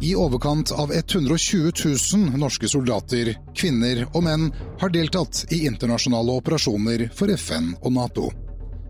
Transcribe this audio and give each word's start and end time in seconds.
I 0.00 0.14
overkant 0.16 0.70
av 0.70 0.92
120 0.92 1.72
000 2.14 2.38
norske 2.38 2.68
soldater, 2.70 3.32
kvinner 3.54 4.04
og 4.12 4.22
menn 4.28 4.44
har 4.78 4.92
deltatt 4.94 5.40
i 5.50 5.64
internasjonale 5.66 6.36
operasjoner 6.38 7.08
for 7.18 7.32
FN 7.34 7.72
og 7.82 7.96
Nato. 7.96 8.28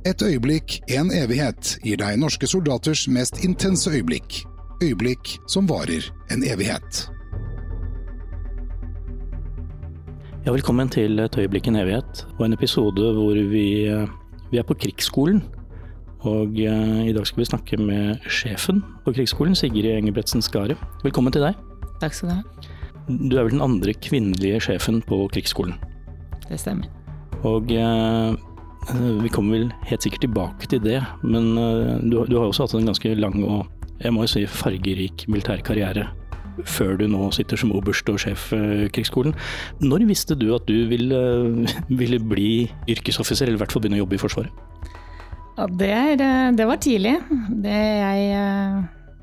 Et 0.04 0.21
øyeblikk, 0.22 0.83
en 0.92 1.08
evighet, 1.08 1.79
gir 1.81 1.97
deg 2.03 2.21
norske 2.21 2.44
soldaters 2.51 3.06
mest 3.08 3.40
intense 3.40 3.88
øyeblikk. 3.88 4.42
Øyeblikk 4.85 5.38
som 5.49 5.65
varer 5.71 6.04
en 6.29 6.44
evighet. 6.44 7.06
Ja, 10.45 10.53
velkommen 10.53 10.93
til 10.93 11.21
Et 11.25 11.40
øyeblikk 11.40 11.72
en 11.72 11.81
evighet, 11.81 12.27
og 12.37 12.45
en 12.47 12.53
episode 12.53 13.15
hvor 13.17 13.40
vi, 13.49 13.88
eh, 13.88 14.09
vi 14.53 14.61
er 14.61 14.69
på 14.69 14.77
krigsskolen. 14.77 15.40
Og 16.27 16.59
eh, 16.59 17.09
i 17.09 17.14
dag 17.14 17.27
skal 17.28 17.45
vi 17.45 17.46
snakke 17.46 17.78
med 17.78 18.27
sjefen 18.27 18.82
på 19.05 19.14
krigsskolen, 19.14 19.54
Sigrid 19.54 19.92
Engebretsen 19.92 20.42
Skare. 20.42 20.74
Velkommen 21.04 21.34
til 21.34 21.46
deg. 21.46 21.59
Takk 22.02 22.16
skal 22.16 22.30
du 22.30 22.34
ha. 22.34 22.68
Du 23.09 23.38
er 23.38 23.46
vel 23.46 23.54
den 23.54 23.64
andre 23.64 23.95
kvinnelige 23.95 24.60
sjefen 24.66 25.00
på 25.06 25.23
krigsskolen. 25.32 25.78
Det 26.48 26.59
stemmer. 26.59 26.90
Og 27.46 27.70
eh, 27.70 28.34
vi 29.23 29.30
kommer 29.30 29.59
vel 29.59 29.73
helt 29.86 30.02
sikkert 30.02 30.26
tilbake 30.26 30.70
til 30.70 30.82
det, 30.82 31.00
men 31.23 31.52
eh, 31.54 31.98
du, 32.02 32.24
du 32.26 32.38
har 32.40 32.48
også 32.48 32.66
hatt 32.66 32.78
en 32.80 32.90
ganske 32.90 33.14
lang 33.14 33.38
og 33.45 33.66
jeg 33.98 34.14
må 34.14 34.23
jo 34.23 34.30
si 34.30 34.45
fargerik 34.46 35.24
militær 35.26 35.62
karriere 35.66 36.06
før 36.66 36.96
du 36.98 37.04
nå 37.10 37.28
sitter 37.34 37.59
som 37.59 37.73
oberst 37.74 38.09
og 38.10 38.18
sjef 38.23 38.48
eh, 38.56 38.87
krigsskolen. 38.95 39.34
Når 39.82 40.06
visste 40.09 40.34
du 40.38 40.50
at 40.56 40.66
du 40.66 40.88
ville, 40.90 41.20
ville 42.00 42.18
bli 42.18 42.50
yrkesoffiser, 42.90 43.46
eller 43.46 43.59
i 43.59 43.62
hvert 43.62 43.74
fall 43.74 43.84
begynne 43.84 44.00
å 44.00 44.04
jobbe 44.04 44.18
i 44.18 44.23
Forsvaret? 44.23 44.64
Ja, 45.58 45.66
det, 45.66 45.90
er, 45.90 46.20
eh, 46.22 46.52
det 46.54 46.66
var 46.70 46.78
tidlig. 46.78 47.16
Det 47.50 47.74
jeg 47.74 48.26
eh, 48.38 48.76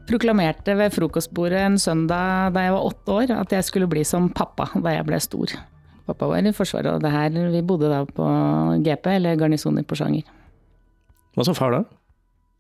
proklamerte 0.10 0.76
ved 0.76 0.92
frokostbordet 0.92 1.62
en 1.64 1.78
søndag 1.80 2.52
da 2.56 2.66
jeg 2.66 2.74
var 2.76 2.88
åtte 2.90 3.16
år, 3.22 3.32
at 3.38 3.56
jeg 3.56 3.68
skulle 3.68 3.88
bli 3.88 4.04
som 4.08 4.28
pappa 4.36 4.68
da 4.76 4.98
jeg 4.98 5.08
ble 5.08 5.20
stor. 5.24 5.56
Pappa 6.06 6.28
var 6.30 6.46
i 6.46 6.54
Forsvaret, 6.54 6.92
og 6.92 7.02
det 7.02 7.14
her, 7.14 7.32
vi 7.54 7.64
bodde 7.66 7.90
da 7.90 8.04
på 8.06 8.26
GP, 8.84 9.08
eller 9.16 9.40
garnisonen 9.40 9.82
i 9.82 9.88
Porsanger. 9.88 10.28
Hva 11.36 11.48
sa 11.48 11.56
far 11.58 11.74
da? 11.74 11.82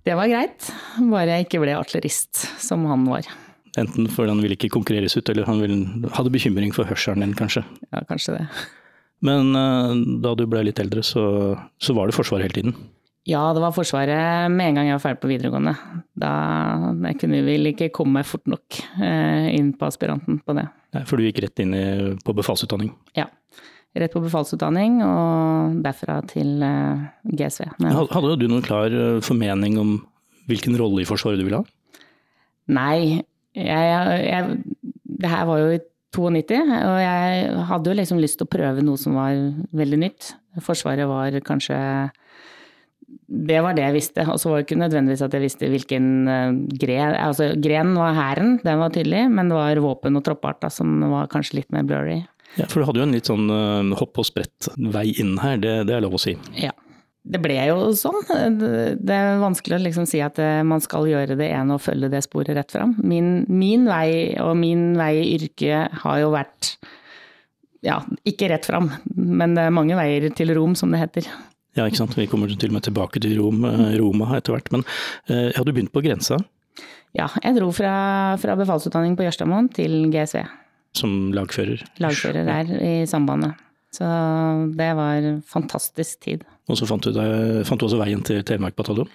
Det 0.05 0.15
var 0.17 0.31
greit, 0.31 0.71
bare 1.11 1.35
jeg 1.35 1.45
ikke 1.45 1.61
ble 1.61 1.75
artillerist, 1.75 2.47
som 2.61 2.87
han 2.89 3.05
var. 3.09 3.27
Enten 3.77 4.07
fordi 4.07 4.31
han 4.31 4.41
ville 4.41 4.55
ikke 4.55 4.71
konkurreres 4.73 5.17
ut, 5.19 5.29
eller 5.29 5.45
han 5.49 5.59
ville, 5.61 6.09
hadde 6.15 6.31
bekymring 6.33 6.71
for 6.73 6.87
hørselen 6.87 7.25
din, 7.25 7.35
kanskje. 7.37 7.65
Ja, 7.91 8.05
kanskje 8.07 8.39
det. 8.39 8.49
Men 9.25 9.51
uh, 9.55 9.93
da 10.23 10.33
du 10.37 10.45
ble 10.49 10.63
litt 10.67 10.79
eldre, 10.81 11.03
så, 11.05 11.25
så, 11.81 11.95
var 11.97 12.07
det 12.07 12.15
Forsvaret 12.17 12.47
hele 12.47 12.57
tiden? 12.57 12.77
Ja, 13.25 13.41
det 13.57 13.61
var 13.63 13.73
Forsvaret 13.73 14.51
med 14.53 14.67
en 14.69 14.77
gang 14.77 14.89
jeg 14.91 14.99
var 14.99 15.03
ferdig 15.07 15.21
på 15.23 15.31
videregående. 15.31 15.73
Da 16.13 16.33
kunne 17.17 17.39
vi 17.39 17.45
vel 17.47 17.71
ikke 17.71 17.89
komme 17.95 18.21
fort 18.27 18.45
nok 18.51 18.77
uh, 18.99 19.47
inn 19.49 19.71
på 19.73 19.87
aspiranten 19.87 20.37
på 20.45 20.53
det. 20.57 20.67
Nei, 20.93 21.01
for 21.09 21.17
du 21.17 21.25
gikk 21.25 21.41
rett 21.43 21.63
inn 21.63 21.73
på 22.21 22.35
befalsutdanning? 22.37 22.93
Ja 23.17 23.25
rett 23.95 24.13
på 24.13 24.23
befalsutdanning, 24.23 24.99
og 25.05 25.79
derfra 25.85 26.19
til 26.27 26.63
eh, 26.65 27.05
GSV. 27.23 27.77
Hadde 27.79 28.35
du 28.41 28.47
noen 28.49 28.65
klar 28.65 28.91
eh, 28.91 29.21
formening 29.23 29.79
om 29.79 29.95
hvilken 30.49 30.75
rolle 30.79 31.03
i 31.03 31.07
Forsvaret 31.07 31.39
du 31.39 31.45
ville 31.47 31.61
ha? 31.61 32.01
Nei, 32.75 33.21
jeg, 33.55 34.25
jeg, 34.25 34.91
det 35.21 35.31
her 35.31 35.45
var 35.47 35.61
jo 35.61 35.77
i 35.77 35.83
92, 36.15 36.59
og 36.63 36.97
jeg 37.01 37.55
hadde 37.69 37.91
jo 37.91 37.95
liksom 37.99 38.19
lyst 38.23 38.39
til 38.39 38.47
å 38.47 38.51
prøve 38.51 38.83
noe 38.85 38.99
som 38.99 39.17
var 39.19 39.35
veldig 39.75 39.99
nytt. 39.99 40.29
Forsvaret 40.63 41.07
var 41.09 41.35
kanskje 41.43 41.77
det 43.25 43.57
var 43.65 43.73
det 43.73 43.85
jeg 43.87 43.95
visste. 43.95 44.25
Og 44.29 44.39
så 44.41 44.51
var 44.51 44.61
det 44.61 44.67
ikke 44.67 44.79
nødvendigvis 44.83 45.25
at 45.25 45.35
jeg 45.35 45.45
visste 45.45 45.69
hvilken 45.71 46.07
uh, 46.29 46.53
gren 46.81 47.17
Altså 47.17 47.51
gren 47.61 47.95
var 47.97 48.15
hæren, 48.17 48.55
den 48.63 48.81
var 48.81 48.93
tydelig, 48.93 49.25
men 49.33 49.49
det 49.49 49.57
var 49.57 49.83
våpen 49.83 50.19
og 50.19 50.25
troppart 50.27 50.61
da, 50.65 50.71
som 50.73 50.99
var 51.11 51.29
kanskje 51.31 51.61
litt 51.61 51.71
mer 51.75 51.85
blurry. 51.87 52.21
Ja, 52.55 52.69
For 52.71 52.79
du 52.79 52.87
hadde 52.87 53.01
jo 53.01 53.07
en 53.09 53.15
litt 53.15 53.29
sånn 53.29 53.49
uh, 53.51 53.95
hopp 53.99 54.21
og 54.21 54.27
sprett 54.29 54.69
vei 54.77 55.09
inn 55.19 55.35
her, 55.41 55.57
det, 55.61 55.77
det, 55.89 55.97
er 55.97 56.05
lov 56.05 56.19
å 56.19 56.21
si? 56.21 56.37
Ja. 56.59 56.73
Det 57.25 57.39
ble 57.41 57.55
jo 57.57 57.87
sånn. 57.97 58.19
Det 58.29 59.15
er 59.15 59.39
vanskelig 59.41 59.79
å 59.79 59.81
liksom 59.81 60.05
si 60.05 60.19
at 60.21 60.37
eh, 60.37 60.59
man 60.61 60.77
skal 60.83 61.07
gjøre 61.09 61.33
det 61.39 61.47
ene 61.49 61.73
og 61.73 61.81
følge 61.81 62.11
det 62.13 62.19
sporet 62.21 62.53
rett 62.53 62.69
fram. 62.69 62.91
Min, 63.01 63.47
min 63.49 63.87
vei 63.89 64.37
og 64.43 64.51
min 64.59 64.91
vei 64.93 65.23
i 65.23 65.31
yrket 65.39 66.03
har 66.03 66.19
jo 66.21 66.27
vært 66.35 66.75
ja, 67.81 67.97
ikke 68.29 68.51
rett 68.53 68.69
fram, 68.69 68.91
men 69.17 69.57
det 69.57 69.65
er 69.65 69.73
mange 69.73 69.97
veier 69.97 70.29
til 70.37 70.53
Rom, 70.53 70.77
som 70.77 70.93
det 70.93 71.01
heter. 71.01 71.31
Ja, 71.75 71.85
ikke 71.85 71.99
sant. 71.99 72.17
Vi 72.17 72.27
kommer 72.31 72.51
til 72.51 72.71
og 72.71 72.77
med 72.77 72.85
tilbake 72.87 73.21
til 73.23 73.39
Rom, 73.41 73.65
eh, 73.67 73.95
Roma 73.99 74.29
etter 74.37 74.55
hvert. 74.55 74.69
Men 74.71 74.85
uh, 75.29 75.49
har 75.51 75.63
du 75.65 75.73
begynt 75.75 75.93
på 75.95 76.03
grensa? 76.05 76.39
Ja, 77.15 77.29
jeg 77.43 77.55
dro 77.57 77.71
fra, 77.75 77.95
fra 78.39 78.55
befalsutdanning 78.59 79.15
på 79.19 79.27
Jørstadmoen 79.27 79.71
til 79.75 80.05
GSV 80.11 80.43
som 80.97 81.13
lagfører. 81.35 81.83
Lagfører 82.03 82.47
der 82.47 82.73
i 82.79 82.93
Sambandet. 83.09 83.59
Så 83.95 84.07
det 84.75 84.89
var 84.97 85.27
fantastisk 85.47 86.19
tid. 86.25 86.43
Og 86.67 86.79
så 86.79 86.87
fant 86.89 87.05
du, 87.05 87.13
deg, 87.15 87.63
fant 87.67 87.79
du 87.79 87.87
også 87.87 87.99
veien 88.01 88.23
til 88.25 88.41
Telemark 88.47 88.75
bataljon? 88.77 89.09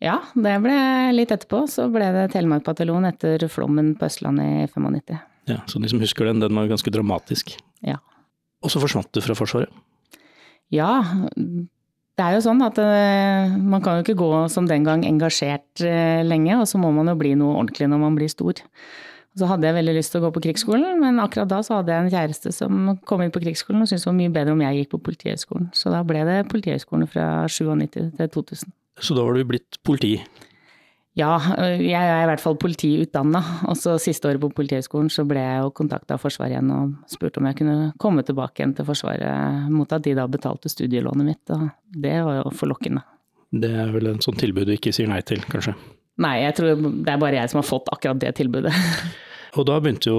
Ja, 0.00 0.18
det 0.34 0.54
ble 0.64 0.76
litt 1.16 1.32
etterpå. 1.34 1.64
Så 1.70 1.88
ble 1.92 2.12
det 2.14 2.28
Telemark 2.34 2.64
bataljon 2.66 3.08
etter 3.08 3.42
flommen 3.52 3.94
på 3.98 4.06
Østlandet 4.08 4.68
i 4.68 4.70
95. 4.70 5.18
Ja, 5.50 5.60
Så 5.66 5.80
de 5.82 5.90
som 5.90 6.02
husker 6.02 6.28
den, 6.28 6.42
den 6.42 6.54
var 6.54 6.70
ganske 6.70 6.92
dramatisk. 6.94 7.56
Ja. 7.86 7.98
Og 8.62 8.72
så 8.72 8.82
forsvant 8.82 9.10
du 9.16 9.22
fra 9.24 9.34
Forsvaret? 9.34 9.72
Ja, 10.70 11.00
det 12.20 12.26
er 12.26 12.36
jo 12.36 12.42
sånn 12.44 12.60
at 12.66 12.76
uh, 12.76 13.52
man 13.56 13.80
kan 13.80 13.96
jo 13.96 14.04
ikke 14.04 14.18
gå 14.20 14.30
som 14.52 14.66
den 14.68 14.84
gang 14.84 15.06
engasjert 15.08 15.80
uh, 15.80 16.20
lenge, 16.26 16.52
og 16.60 16.66
så 16.68 16.80
må 16.80 16.90
man 16.92 17.08
jo 17.08 17.16
bli 17.16 17.32
noe 17.40 17.56
ordentlig 17.56 17.88
når 17.88 18.02
man 18.02 18.18
blir 18.18 18.28
stor. 18.28 18.60
Så 19.38 19.46
hadde 19.48 19.68
jeg 19.68 19.76
veldig 19.78 19.94
lyst 19.96 20.12
til 20.12 20.20
å 20.20 20.26
gå 20.26 20.32
på 20.34 20.42
krigsskolen, 20.44 20.98
men 21.00 21.22
akkurat 21.22 21.48
da 21.48 21.62
så 21.64 21.78
hadde 21.78 21.94
jeg 21.94 22.04
en 22.04 22.12
kjæreste 22.12 22.52
som 22.52 22.92
kom 23.08 23.22
inn 23.24 23.32
på 23.32 23.40
krigsskolen 23.40 23.86
og 23.86 23.88
syntes 23.88 24.04
det 24.04 24.10
var 24.10 24.18
mye 24.18 24.34
bedre 24.34 24.56
om 24.56 24.64
jeg 24.66 24.82
gikk 24.82 24.92
på 24.96 25.02
Politihøgskolen. 25.06 25.70
Så 25.80 25.94
da 25.94 26.02
ble 26.04 26.26
det 26.28 26.36
Politihøgskolen 26.50 27.08
fra 27.08 27.26
97 27.48 28.10
til 28.18 28.32
2000. 28.36 28.74
Så 29.00 29.16
da 29.16 29.24
var 29.24 29.38
du 29.38 29.46
blitt 29.48 29.78
politi? 29.86 30.16
Ja, 31.18 31.32
jeg 31.58 31.98
er 31.98 32.22
i 32.22 32.26
hvert 32.30 32.42
fall 32.42 32.56
politiutdanna. 32.60 33.40
Og 33.70 33.78
så 33.78 33.96
siste 34.02 34.30
året 34.30 34.42
på 34.42 34.52
Politihøgskolen 34.54 35.10
så 35.10 35.24
ble 35.28 35.42
jeg 35.42 35.64
jo 35.64 35.72
kontakta 35.80 36.14
av 36.16 36.22
Forsvaret 36.22 36.54
igjen 36.54 36.70
og 36.74 36.92
spurte 37.10 37.42
om 37.42 37.48
jeg 37.50 37.58
kunne 37.58 37.78
komme 38.00 38.22
tilbake 38.26 38.62
igjen 38.62 38.76
til 38.78 38.86
Forsvaret 38.86 39.72
mot 39.72 39.90
at 39.92 40.04
de 40.06 40.14
da 40.18 40.28
betalte 40.30 40.70
studielånet 40.70 41.26
mitt, 41.26 41.54
og 41.54 41.66
det 41.98 42.14
var 42.26 42.40
jo 42.40 42.52
forlokkende. 42.54 43.02
Det 43.50 43.72
er 43.82 43.90
vel 43.90 44.12
en 44.12 44.22
sånn 44.22 44.38
tilbud 44.38 44.70
du 44.70 44.76
ikke 44.76 44.94
sier 44.94 45.10
nei 45.10 45.18
til, 45.26 45.42
kanskje? 45.50 45.74
Nei, 46.22 46.36
jeg 46.44 46.54
tror 46.58 46.78
det 46.78 47.10
er 47.10 47.20
bare 47.20 47.40
jeg 47.40 47.50
som 47.50 47.58
har 47.58 47.66
fått 47.66 47.90
akkurat 47.90 48.22
det 48.22 48.36
tilbudet. 48.38 48.74
Og 49.58 49.66
da 49.66 49.80
begynte, 49.82 50.12
jo, 50.12 50.18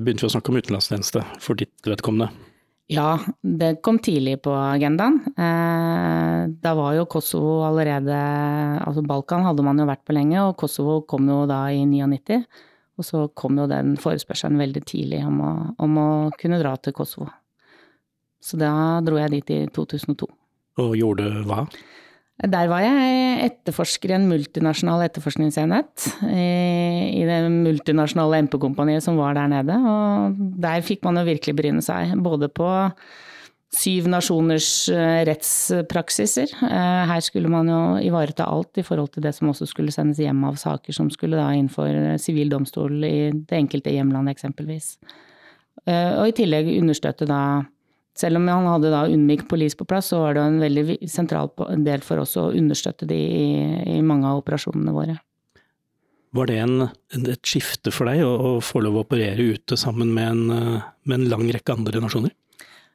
begynte 0.00 0.24
vi 0.24 0.30
å 0.30 0.32
snakke 0.32 0.48
om 0.48 0.56
utenlandstjeneste 0.56 1.20
for 1.44 1.60
ditt 1.60 1.74
vedkommende. 1.84 2.30
Ja, 2.92 3.16
det 3.40 3.78
kom 3.80 3.98
tidlig 3.98 4.42
på 4.44 4.52
agendaen. 4.52 5.22
Eh, 5.40 6.40
da 6.60 6.74
var 6.76 6.92
jo 6.98 7.06
Kosovo 7.08 7.62
allerede 7.64 8.16
Altså 8.84 9.00
Balkan 9.00 9.46
hadde 9.46 9.64
man 9.64 9.80
jo 9.80 9.86
vært 9.88 10.04
på 10.04 10.12
lenge, 10.16 10.36
og 10.44 10.58
Kosovo 10.60 11.00
kom 11.08 11.28
jo 11.28 11.44
da 11.48 11.64
i 11.72 11.86
99. 11.88 12.42
Og 13.00 13.08
så 13.08 13.24
kom 13.34 13.56
jo 13.58 13.66
den 13.70 13.96
forespørselen 13.98 14.60
veldig 14.60 14.84
tidlig 14.86 15.24
om 15.26 15.40
å, 15.42 15.52
om 15.82 15.98
å 15.98 16.08
kunne 16.38 16.60
dra 16.60 16.76
til 16.76 16.94
Kosovo. 16.94 17.30
Så 18.44 18.60
da 18.60 19.00
dro 19.02 19.16
jeg 19.18 19.32
dit 19.38 19.54
i 19.56 19.60
2002. 19.72 20.28
Og 20.84 20.96
gjorde 20.98 21.30
hva? 21.48 21.64
Der 22.42 22.66
var 22.66 22.82
jeg 22.82 23.44
etterforsker 23.44 24.10
i 24.10 24.16
en 24.16 24.24
multinasjonal 24.26 25.04
etterforskningsenhet 25.06 26.06
i, 26.26 27.22
det 27.28 27.36
multinasjonale 27.52 28.40
MP-kompaniet 28.48 29.04
som 29.04 29.20
var 29.20 29.36
der 29.38 29.52
nede. 29.52 29.76
Og 29.78 30.40
der 30.64 30.82
fikk 30.82 31.04
man 31.06 31.20
jo 31.20 31.28
virkelig 31.28 31.54
bryne 31.60 31.84
seg, 31.84 32.16
både 32.26 32.50
på 32.50 32.66
syv 33.74 34.08
nasjoners 34.10 34.68
eh, 34.92 35.20
rettspraksiser. 35.28 36.50
Eh, 36.66 37.04
her 37.10 37.22
skulle 37.24 37.50
man 37.50 37.70
jo 37.70 37.80
ivareta 38.06 38.46
alt 38.50 38.78
i 38.78 38.86
forhold 38.86 39.14
til 39.14 39.24
det 39.26 39.34
som 39.36 39.50
også 39.50 39.66
skulle 39.70 39.94
sendes 39.94 40.20
hjem 40.22 40.42
av 40.46 40.58
saker 40.60 40.94
som 40.94 41.10
skulle 41.10 41.38
da 41.38 41.48
innenfor 41.54 42.18
sivil 42.22 42.52
domstol 42.52 42.98
i 43.06 43.30
det 43.34 43.58
enkelte 43.58 43.94
hjemlandet 43.94 44.36
eksempelvis. 44.36 44.94
Eh, 45.86 46.12
og 46.18 46.30
i 46.30 46.36
tillegg 46.38 46.70
understøtte 46.78 47.26
da 47.30 47.40
selv 48.18 48.38
om 48.38 48.48
han 48.48 48.68
hadde 48.70 48.92
da 48.94 49.04
Unmik 49.10 49.46
Police 49.50 49.78
på 49.78 49.86
plass, 49.88 50.12
så 50.12 50.20
var 50.22 50.36
det 50.36 50.44
en 50.46 50.60
veldig 50.62 50.98
sentral 51.10 51.50
del 51.84 52.04
for 52.06 52.22
oss 52.22 52.36
å 52.40 52.50
understøtte 52.54 53.08
de 53.10 53.18
i, 53.18 53.46
i 53.96 54.02
mange 54.06 54.30
av 54.30 54.42
operasjonene 54.42 54.94
våre. 54.94 55.18
Var 56.34 56.50
det 56.50 56.56
en, 56.64 56.88
et 57.14 57.46
skifte 57.46 57.92
for 57.94 58.10
deg 58.10 58.24
å, 58.26 58.32
å, 58.34 58.54
få 58.62 58.82
lov 58.82 58.98
å 58.98 59.04
operere 59.04 59.52
ute 59.54 59.78
sammen 59.78 60.10
med 60.14 60.32
en, 60.32 60.80
med 61.06 61.20
en 61.20 61.28
lang 61.30 61.46
rekke 61.54 61.76
andre 61.76 62.02
nasjoner? 62.02 62.34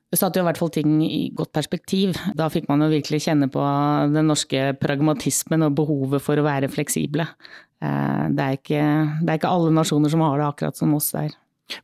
Det 0.09 0.17
satte 0.17 0.39
jo 0.39 0.43
i 0.43 0.47
hvert 0.47 0.57
fall 0.57 0.71
ting 0.73 0.95
i 1.05 1.29
godt 1.37 1.51
perspektiv. 1.53 2.17
Da 2.35 2.47
fikk 2.49 2.65
man 2.71 2.81
jo 2.81 2.89
virkelig 2.89 3.21
kjenne 3.27 3.47
på 3.53 3.61
den 4.09 4.25
norske 4.31 4.71
pragmatismen 4.81 5.67
og 5.67 5.75
behovet 5.77 6.23
for 6.25 6.41
å 6.41 6.45
være 6.47 6.71
fleksible. 6.73 7.27
Eh, 7.79 8.23
det 8.33 8.45
er 8.45 8.57
ikke, 8.57 8.87
det 9.21 9.29
er 9.29 9.39
ikke 9.39 9.53
alle 9.53 9.75
nasjoner 9.75 10.11
som 10.11 10.23
har 10.25 10.41
det 10.41 10.47
akkurat 10.47 10.79
som 10.79 10.95
oss 10.97 11.11
der. 11.13 11.35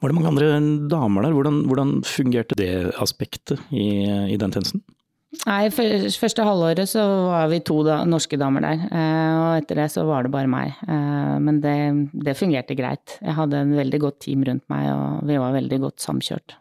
Var 0.01 0.11
det 0.11 0.17
mange 0.17 0.31
andre 0.33 0.49
damer 0.89 1.25
der? 1.25 1.35
Hvordan, 1.37 1.63
hvordan 1.69 1.95
fungerte 2.07 2.57
det 2.59 2.71
aspektet 3.01 3.61
i, 3.71 4.05
i, 4.33 4.37
den 4.41 4.53
tjenesten? 4.53 4.83
Nei, 5.45 5.67
første 5.69 6.45
halvåret 6.47 6.87
så 6.89 7.03
var 7.27 7.49
vi 7.51 7.59
to 7.67 7.81
da, 7.85 7.99
norske 8.07 8.39
damer 8.39 8.63
der. 8.63 8.85
Og 8.89 9.59
etter 9.59 9.81
det 9.81 9.89
så 9.93 10.05
var 10.07 10.25
det 10.25 10.31
bare 10.33 10.49
meg. 10.49 10.77
Men 11.43 11.59
det, 11.61 11.75
det 12.15 12.37
fungerte 12.39 12.77
greit. 12.77 13.17
Jeg 13.19 13.35
hadde 13.37 13.65
en 13.65 13.73
veldig 13.75 13.99
godt 14.07 14.21
team 14.25 14.45
rundt 14.47 14.63
meg, 14.71 14.87
og 14.93 15.27
vi 15.27 15.41
var 15.41 15.57
veldig 15.57 15.81
godt 15.83 16.05
samkjørt. 16.07 16.55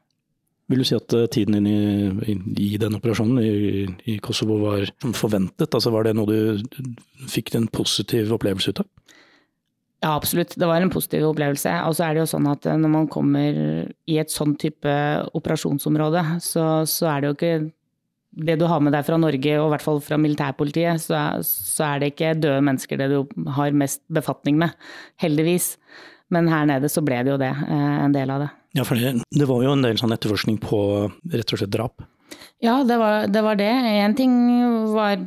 Vil 0.72 0.80
du 0.80 0.86
si 0.88 0.96
at 0.96 1.12
tiden 1.32 1.58
din 1.58 1.66
i, 1.68 2.34
i 2.64 2.76
den 2.80 2.96
operasjonen 2.96 3.40
i, 3.44 3.84
i, 4.08 4.18
Kosovo 4.24 4.56
var 4.62 4.88
forventet? 5.12 5.68
Altså 5.68 5.92
Var 5.92 6.08
det 6.08 6.14
noe 6.16 6.30
du 6.30 6.84
fikk 7.28 7.52
en 7.54 7.68
positiv 7.68 8.32
opplevelse 8.32 8.72
ut 8.72 8.80
av? 8.80 8.88
Ja, 10.02 10.14
absolutt. 10.16 10.56
Det 10.60 10.66
var 10.68 10.82
en 10.82 10.92
positiv 10.92 11.28
opplevelse. 11.30 11.70
Og 11.88 11.94
så 11.96 12.08
er 12.08 12.14
det 12.14 12.24
jo 12.24 12.32
sånn 12.34 12.48
at 12.50 12.66
når 12.66 12.90
man 12.92 13.06
kommer 13.12 13.56
i 14.10 14.18
et 14.20 14.32
sånn 14.32 14.56
type 14.60 14.92
operasjonsområde, 15.36 16.24
så, 16.44 16.66
så 16.88 17.08
er 17.12 17.22
det 17.22 17.30
jo 17.30 17.36
ikke 17.38 17.54
det 18.34 18.56
du 18.58 18.66
har 18.66 18.82
med 18.82 18.94
deg 18.94 19.06
fra 19.06 19.18
Norge, 19.20 19.52
og 19.60 19.68
i 19.68 19.72
hvert 19.74 19.84
fall 19.84 20.00
fra 20.02 20.18
militærpolitiet, 20.18 21.02
så, 21.04 21.20
så, 21.46 21.86
er 21.92 22.02
det 22.02 22.10
ikke 22.12 22.34
døde 22.38 22.64
mennesker 22.66 22.98
det 22.98 23.10
du 23.12 23.46
har 23.54 23.76
mest 23.76 24.02
befatning 24.12 24.58
med. 24.60 24.74
Heldigvis. 25.22 25.74
Men 26.34 26.48
her 26.50 26.66
nede 26.68 26.90
så 26.90 27.04
ble 27.04 27.20
det 27.22 27.34
jo 27.34 27.40
det, 27.40 27.52
eh, 27.52 27.96
en 28.04 28.14
del 28.14 28.32
av 28.34 28.46
det. 28.46 28.50
Ja, 28.74 28.86
for 28.86 28.98
det, 28.98 29.20
det 29.30 29.46
var 29.46 29.62
jo 29.62 29.76
en 29.76 29.84
del 29.86 30.00
sånn 30.00 30.14
etterforskning 30.16 30.58
på 30.62 30.80
rett 31.30 31.54
og 31.54 31.60
slett 31.60 31.74
drap? 31.74 32.02
Ja, 32.64 32.80
det 32.86 32.96
var 32.98 33.28
det. 33.30 33.42
Var 33.44 33.58
det. 33.60 33.70
En 34.02 34.16
ting 34.18 34.34
var 34.90 35.20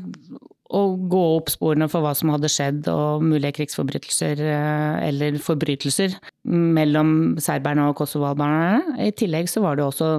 å 0.67 0.81
gå 1.09 1.21
opp 1.37 1.51
sporene 1.53 1.87
for 1.91 2.03
hva 2.03 2.11
som 2.17 2.33
hadde 2.33 2.51
skjedd 2.51 2.89
og 2.91 3.23
mulige 3.23 3.55
krigsforbrytelser 3.59 4.41
eh, 4.43 4.97
eller 5.07 5.39
forbrytelser 5.43 6.17
mellom 6.47 7.37
serberne 7.43 7.87
og 7.87 7.95
kosovo-albanerne. 8.01 8.99
I 9.07 9.13
tillegg 9.15 9.47
så 9.51 9.63
var 9.63 9.79
det 9.79 9.87
også 9.87 10.11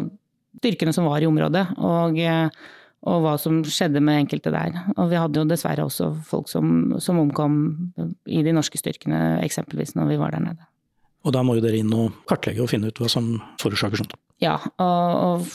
styrkene 0.62 0.94
som 0.96 1.08
var 1.08 1.22
i 1.22 1.28
området. 1.28 1.66
Og 1.76 2.20
eh, 2.24 2.66
og 3.06 3.22
hva 3.22 3.36
som 3.38 3.60
skjedde 3.62 4.00
med 4.02 4.24
enkelte 4.24 4.50
der. 4.50 4.74
Og 4.96 5.12
vi 5.12 5.18
hadde 5.20 5.38
jo 5.38 5.46
dessverre 5.48 5.84
også 5.86 6.10
folk 6.26 6.48
som, 6.50 6.96
som 7.02 7.20
omkom 7.22 7.60
i 8.26 8.42
de 8.42 8.54
norske 8.54 8.80
styrkene, 8.80 9.38
eksempelvis 9.44 9.94
når 9.94 10.12
vi 10.12 10.18
var 10.20 10.34
der 10.34 10.42
nede. 10.48 10.66
Og 11.26 11.34
da 11.34 11.42
må 11.44 11.58
jo 11.58 11.64
dere 11.64 11.78
inn 11.78 11.92
og 11.94 12.16
kartlegge 12.30 12.64
og 12.64 12.70
finne 12.72 12.90
ut 12.90 12.98
hva 12.98 13.10
som 13.10 13.36
forårsaker 13.62 14.02
sånt? 14.02 14.16
Ja, 14.42 14.56
og, 14.82 15.14
og, 15.22 15.46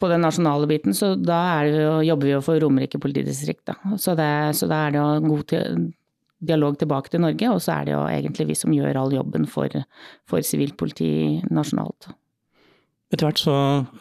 på 0.00 0.08
den 0.10 0.24
nasjonale 0.24 0.66
biten 0.70 0.96
så 0.96 1.12
da 1.14 1.38
jo, 1.68 2.00
jobber 2.04 2.28
vi 2.28 2.32
jo 2.34 2.40
for 2.44 2.60
Romerike 2.60 2.98
politidistrikt. 3.00 3.64
Da. 3.70 3.76
Så, 4.00 4.16
det, 4.18 4.30
så 4.58 4.68
da 4.70 4.86
er 4.86 4.94
det 4.94 5.00
jo 5.02 5.28
god 5.28 5.46
til, 5.52 5.86
dialog 6.44 6.78
tilbake 6.80 7.12
til 7.12 7.22
Norge, 7.24 7.50
og 7.52 7.62
så 7.62 7.78
er 7.78 7.88
det 7.88 7.94
jo 7.94 8.02
egentlig 8.10 8.48
vi 8.50 8.58
som 8.58 8.74
gjør 8.74 9.00
all 9.00 9.14
jobben 9.14 9.46
for 9.50 10.44
sivilt 10.44 10.76
politi 10.80 11.40
nasjonalt. 11.50 12.10
Etter 13.14 13.28
hvert 13.28 13.42
så 13.42 13.56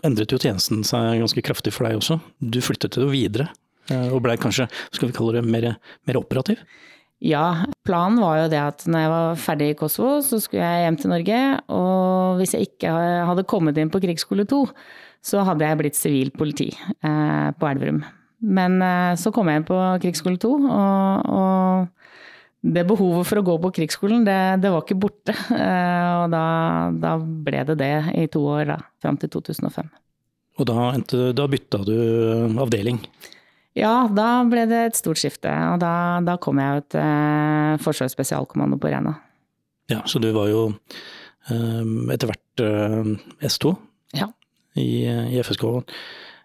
endret 0.06 0.34
jo 0.34 0.40
tjenesten 0.42 0.82
seg 0.88 1.20
ganske 1.22 1.44
kraftig 1.46 1.74
for 1.76 1.88
deg 1.88 2.00
også. 2.00 2.18
Du 2.40 2.58
flyttet 2.66 2.98
jo 2.98 3.12
videre, 3.12 3.50
eh, 3.92 4.10
og 4.10 4.24
blei 4.26 4.40
kanskje, 4.42 4.66
skal 4.96 5.12
vi 5.12 5.16
kalle 5.18 5.38
det, 5.38 5.46
mer, 5.46 5.76
mer, 6.08 6.20
operativ? 6.20 6.64
Ja, 7.24 7.68
planen 7.88 8.20
var 8.20 8.42
jo 8.42 8.48
det 8.52 8.60
at 8.60 8.84
når 8.90 9.04
jeg 9.04 9.12
var 9.14 9.38
ferdig 9.40 9.68
i 9.72 9.78
Kosovo, 9.80 10.18
så 10.26 10.42
skulle 10.44 10.66
jeg 10.66 10.88
hjem 10.88 10.98
til 11.00 11.14
Norge. 11.14 11.40
Og 11.72 12.42
hvis 12.42 12.56
jeg 12.58 12.68
ikke 12.68 12.92
hadde 13.30 13.46
kommet 13.48 13.80
inn 13.80 13.94
på 13.94 14.02
krigsskole 14.04 14.44
2, 14.50 14.60
så 15.24 15.44
hadde 15.48 15.68
jeg 15.68 15.80
blitt 15.80 15.98
sivil 15.98 16.34
politi 16.36 16.70
eh, 16.74 17.50
på 17.56 17.70
Elverum. 17.70 18.02
Men 18.44 18.82
eh, 18.84 19.14
så 19.20 19.32
kom 19.32 19.50
jeg 19.50 19.62
inn 19.62 19.68
på 19.68 19.80
krigsskole 20.04 20.40
2, 20.42 20.54
og, 20.68 21.30
og 21.32 22.74
det 22.76 22.86
behovet 22.88 23.28
for 23.28 23.40
å 23.40 23.46
gå 23.48 23.58
på 23.66 23.72
krigsskolen, 23.80 24.24
det, 24.28 24.38
det 24.64 24.72
var 24.74 24.86
ikke 24.86 25.00
borte. 25.00 25.36
Eh, 25.64 26.14
og 26.24 26.32
da, 26.32 26.46
da, 27.00 27.14
ble 27.20 27.62
det 27.68 27.76
det 27.80 27.94
i 28.20 28.26
to 28.32 28.42
år, 28.52 28.66
da, 28.70 28.78
fram 29.04 29.18
til 29.20 29.32
2005. 29.32 29.88
Og 30.60 30.68
da, 30.70 30.90
da, 31.34 31.46
bytta 31.50 31.80
du 31.88 31.96
avdeling? 32.62 33.00
Ja, 33.78 34.06
da 34.12 34.44
ble 34.46 34.66
det 34.70 34.82
et 34.90 35.00
stort 35.00 35.22
skifte. 35.22 35.52
Og 35.72 35.80
da, 35.82 35.94
da 36.26 36.36
kom 36.42 36.62
jeg 36.62 36.84
ut 36.84 36.98
eh, 37.00 37.72
Forsvarets 37.82 38.16
spesialkommando 38.16 38.78
på 38.82 38.92
Rena. 38.94 39.16
Ja, 39.92 40.04
så 40.10 40.22
du 40.22 40.30
var 40.36 40.52
jo 40.52 40.68
eh, 41.50 41.82
etter 42.14 42.30
hvert 42.30 42.64
eh, 42.64 43.14
S2 43.50 43.74
ja. 44.14 44.30
I, 44.80 45.06
i 45.08 45.44
FSK. 45.44 45.66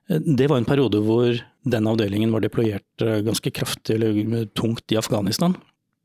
Det 0.09 0.49
var 0.49 0.61
en 0.61 0.69
periode 0.69 1.03
hvor 1.05 1.37
den 1.69 1.89
avdelingen 1.91 2.33
var 2.33 2.45
deployert 2.45 3.05
eh, 3.05 3.21
ganske 3.27 3.53
kraftig 3.53 3.99
eller 3.99 4.47
tungt 4.57 4.89
i 4.93 5.01
Afghanistan 5.01 5.57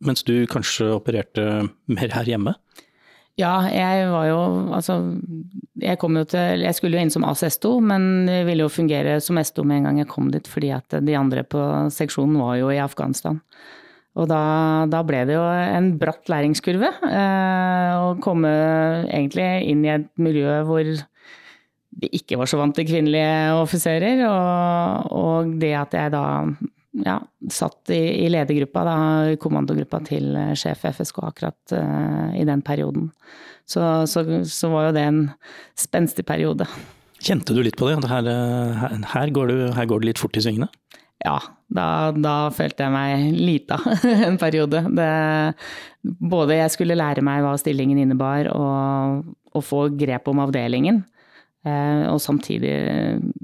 mens 0.03 0.23
du 0.27 0.35
kanskje 0.49 0.91
opererte 0.97 1.45
mer 1.91 2.13
her 2.13 2.27
hjemme? 2.27 2.55
Ja, 3.39 3.63
jeg 3.65 4.09
var 4.11 4.27
jo 4.29 4.41
altså 4.77 4.99
Jeg 5.81 5.97
jo 5.97 6.23
til 6.29 6.61
Jeg 6.61 6.75
skulle 6.77 6.99
jo 6.99 7.01
inn 7.01 7.13
som 7.13 7.25
ACS2, 7.25 7.71
men 7.81 8.27
ville 8.45 8.61
jo 8.61 8.69
fungere 8.69 9.17
som 9.25 9.39
S2 9.41 9.65
med 9.65 9.79
en 9.79 9.87
gang 9.87 10.01
jeg 10.03 10.11
kom 10.11 10.29
dit, 10.31 10.47
fordi 10.47 10.69
at 10.75 10.99
de 11.01 11.15
andre 11.17 11.41
på 11.43 11.61
seksjonen 11.89 12.37
var 12.37 12.59
jo 12.59 12.69
i 12.69 12.77
Afghanistan. 12.77 13.41
Og 14.13 14.27
da, 14.29 14.85
da 14.85 15.01
ble 15.01 15.23
det 15.25 15.33
jo 15.33 15.41
en 15.49 15.95
bratt 15.97 16.29
læringskurve. 16.29 16.91
Eh, 17.09 17.93
å 17.97 18.13
komme 18.21 18.51
egentlig 19.07 19.47
inn 19.71 19.81
i 19.81 19.95
et 19.95 20.05
miljø 20.21 20.59
hvor 20.67 20.93
de 21.93 22.09
ikke 22.17 22.37
var 22.39 22.49
så 22.49 22.57
vant 22.59 22.75
til 22.75 22.87
kvinnelige 22.89 23.57
offiserer, 23.59 24.23
og, 24.27 25.11
og 25.13 25.51
det 25.61 25.73
at 25.77 25.97
jeg 25.97 26.13
da 26.15 26.23
ja, 27.01 27.17
satt 27.51 27.89
i, 27.93 28.01
i 28.25 28.29
ledergruppa, 28.31 28.83
da, 28.85 28.97
kommandogruppa 29.41 30.01
til 30.05 30.33
eh, 30.37 30.53
sjef 30.59 30.85
FSK 30.93 31.23
akkurat 31.25 31.75
uh, 31.77 32.33
i 32.37 32.45
den 32.45 32.61
perioden. 32.65 33.09
Så, 33.65 33.81
så, 34.09 34.25
så, 34.45 34.69
var 34.69 34.89
jo 34.89 34.97
det 34.97 35.05
en 35.07 35.21
spenstig 35.79 36.25
periode. 36.27 36.67
Kjente 37.23 37.55
du 37.55 37.63
litt 37.63 37.79
på 37.79 37.89
det? 37.89 37.97
Her, 38.11 38.27
eh, 38.29 38.81
her, 38.81 38.97
her, 39.15 39.33
går, 39.33 39.49
du, 39.49 39.65
her 39.73 39.89
går, 39.89 40.03
det 40.03 40.11
litt 40.11 40.21
fort 40.21 40.37
i 40.37 40.43
svingene? 40.43 40.69
Ja, 41.23 41.37
da, 41.71 41.87
da, 42.11 42.35
følte 42.53 42.83
jeg 42.83 42.93
meg 42.93 43.39
lita 43.39 43.79
en 44.27 44.37
periode. 44.41 44.83
Det, 44.91 45.09
både 46.03 46.59
jeg 46.59 46.75
skulle 46.75 46.99
lære 46.99 47.23
meg 47.25 47.45
hva 47.45 47.55
stillingen 47.57 48.01
innebar, 48.03 48.51
og, 48.51 49.23
og 49.55 49.65
få 49.65 49.87
grep 49.97 50.27
om 50.29 50.43
avdelingen. 50.43 51.01
Eh, 51.63 52.05
og 52.11 52.19
samtidig 52.19 52.73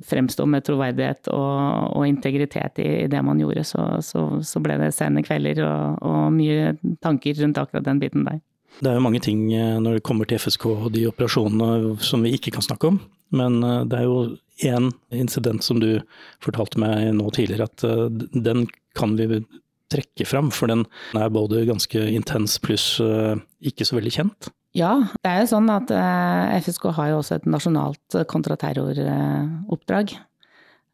fremstå 0.03 0.43
med 0.51 0.65
troverdighet 0.67 1.29
og, 1.31 1.93
og 1.95 2.03
integritet 2.03 2.81
i, 2.83 2.87
i, 3.05 3.07
det 3.07 3.21
man 3.23 3.39
gjorde. 3.39 3.63
Så, 3.63 3.85
så, 4.03 4.23
så, 4.43 4.59
ble 4.63 4.75
det 4.81 4.91
sene 4.95 5.23
kvelder 5.23 5.61
og, 5.63 6.01
og, 6.03 6.25
mye 6.35 6.73
tanker 7.03 7.39
rundt 7.39 7.61
akkurat 7.61 7.87
den 7.87 8.01
biten 8.03 8.27
der. 8.27 8.41
Det 8.79 8.91
er 8.91 8.99
jo 8.99 9.05
mange 9.05 9.23
ting 9.23 9.47
eh, 9.55 9.79
når 9.79 9.97
det 9.97 10.05
kommer 10.07 10.27
til 10.27 10.41
FSK 10.41 10.67
og 10.73 10.91
de 10.97 11.05
operasjonene 11.07 11.95
som 12.03 12.27
vi 12.27 12.35
ikke 12.35 12.51
kan 12.57 12.65
snakke 12.65 12.91
om. 12.91 12.99
Men 13.31 13.63
eh, 13.63 13.87
det 13.87 14.01
er 14.01 14.09
jo 14.09 14.19
én 14.67 14.91
incident 15.15 15.63
som 15.63 15.79
du 15.79 16.01
fortalte 16.43 16.83
meg 16.83 17.13
nå 17.15 17.31
tidligere, 17.31 17.69
at 17.71 18.35
den 18.35 18.65
kan 18.99 19.15
vi 19.15 19.45
trekke 19.87 20.27
fram. 20.27 20.51
For 20.51 20.67
den 20.67 20.83
er 21.15 21.31
både 21.31 21.63
ganske 21.69 22.03
intens 22.11 22.57
pluss 22.59 22.97
ikke 22.99 23.87
så 23.87 23.95
veldig 23.95 24.11
kjent. 24.11 24.49
Ja, 24.77 24.91
det 25.23 25.29
er 25.29 25.41
jo 25.41 25.49
sånn 25.49 25.69
at 25.73 25.89
eh, 25.93 26.57
FSK 26.61 26.91
har 26.93 27.11
jo 27.11 27.21
også 27.23 27.39
et 27.39 27.47
nasjonalt 27.49 28.17
kontraterroroppdrag. 28.29 30.13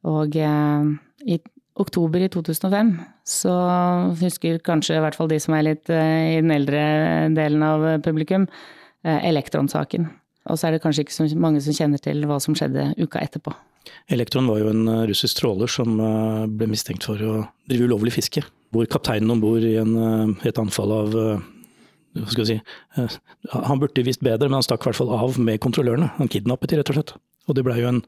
Og 0.08 0.38
eh, 0.40 0.88
i 1.28 1.40
oktober 1.76 2.24
i 2.24 2.30
2005 2.32 2.94
så 3.28 3.54
husker 4.22 4.62
kanskje 4.64 4.96
i 4.96 5.02
hvert 5.04 5.18
fall 5.18 5.32
de 5.32 5.42
som 5.44 5.58
er 5.58 5.68
litt 5.68 5.92
eh, 5.92 6.38
i 6.38 6.40
den 6.40 6.54
eldre 6.56 6.84
delen 7.36 7.66
av 7.68 7.88
publikum, 8.06 8.50
Elektron-saken. 9.06 10.08
Og 10.50 10.58
så 10.58 10.66
er 10.66 10.74
det 10.74 10.80
kanskje 10.82 11.04
ikke 11.04 11.14
så 11.14 11.26
mange 11.38 11.60
som 11.62 11.76
kjenner 11.78 12.02
til 12.02 12.24
hva 12.26 12.40
som 12.42 12.56
skjedde 12.58 12.88
uka 12.98 13.20
etterpå. 13.22 13.52
Elektron 14.10 14.48
var 14.50 14.64
jo 14.64 14.72
en 14.72 14.88
russisk 15.06 15.38
tråler 15.38 15.70
som 15.70 16.00
ble 16.58 16.68
mistenkt 16.72 17.06
for 17.06 17.22
å 17.22 17.36
drive 17.70 17.86
ulovlig 17.86 18.16
fiske. 18.16 18.42
Hvor 18.74 18.90
kapteinen 18.90 19.30
om 19.36 19.44
bord 19.44 19.62
i 19.62 19.76
en, 19.78 19.94
et 20.42 20.58
anfall 20.58 20.96
av 20.96 21.14
hva 22.16 22.32
skal 22.32 22.46
jeg 22.46 22.60
si, 22.60 22.76
eh, 23.02 23.18
Han 23.68 23.82
burde 23.82 24.06
visst 24.06 24.24
bedre, 24.24 24.48
men 24.48 24.60
han 24.60 24.66
stakk 24.66 24.86
i 24.86 24.90
hvert 24.90 25.02
fall 25.02 25.12
av 25.16 25.40
med 25.40 25.60
kontrollørene. 25.64 26.14
Han 26.20 26.32
kidnappet 26.32 26.72
de, 26.72 26.80
rett 26.80 26.92
og 26.94 27.00
slett. 27.00 27.16
Og 27.50 27.58
det 27.58 27.66
blei 27.66 27.82
jo 27.82 27.92
en, 27.92 28.06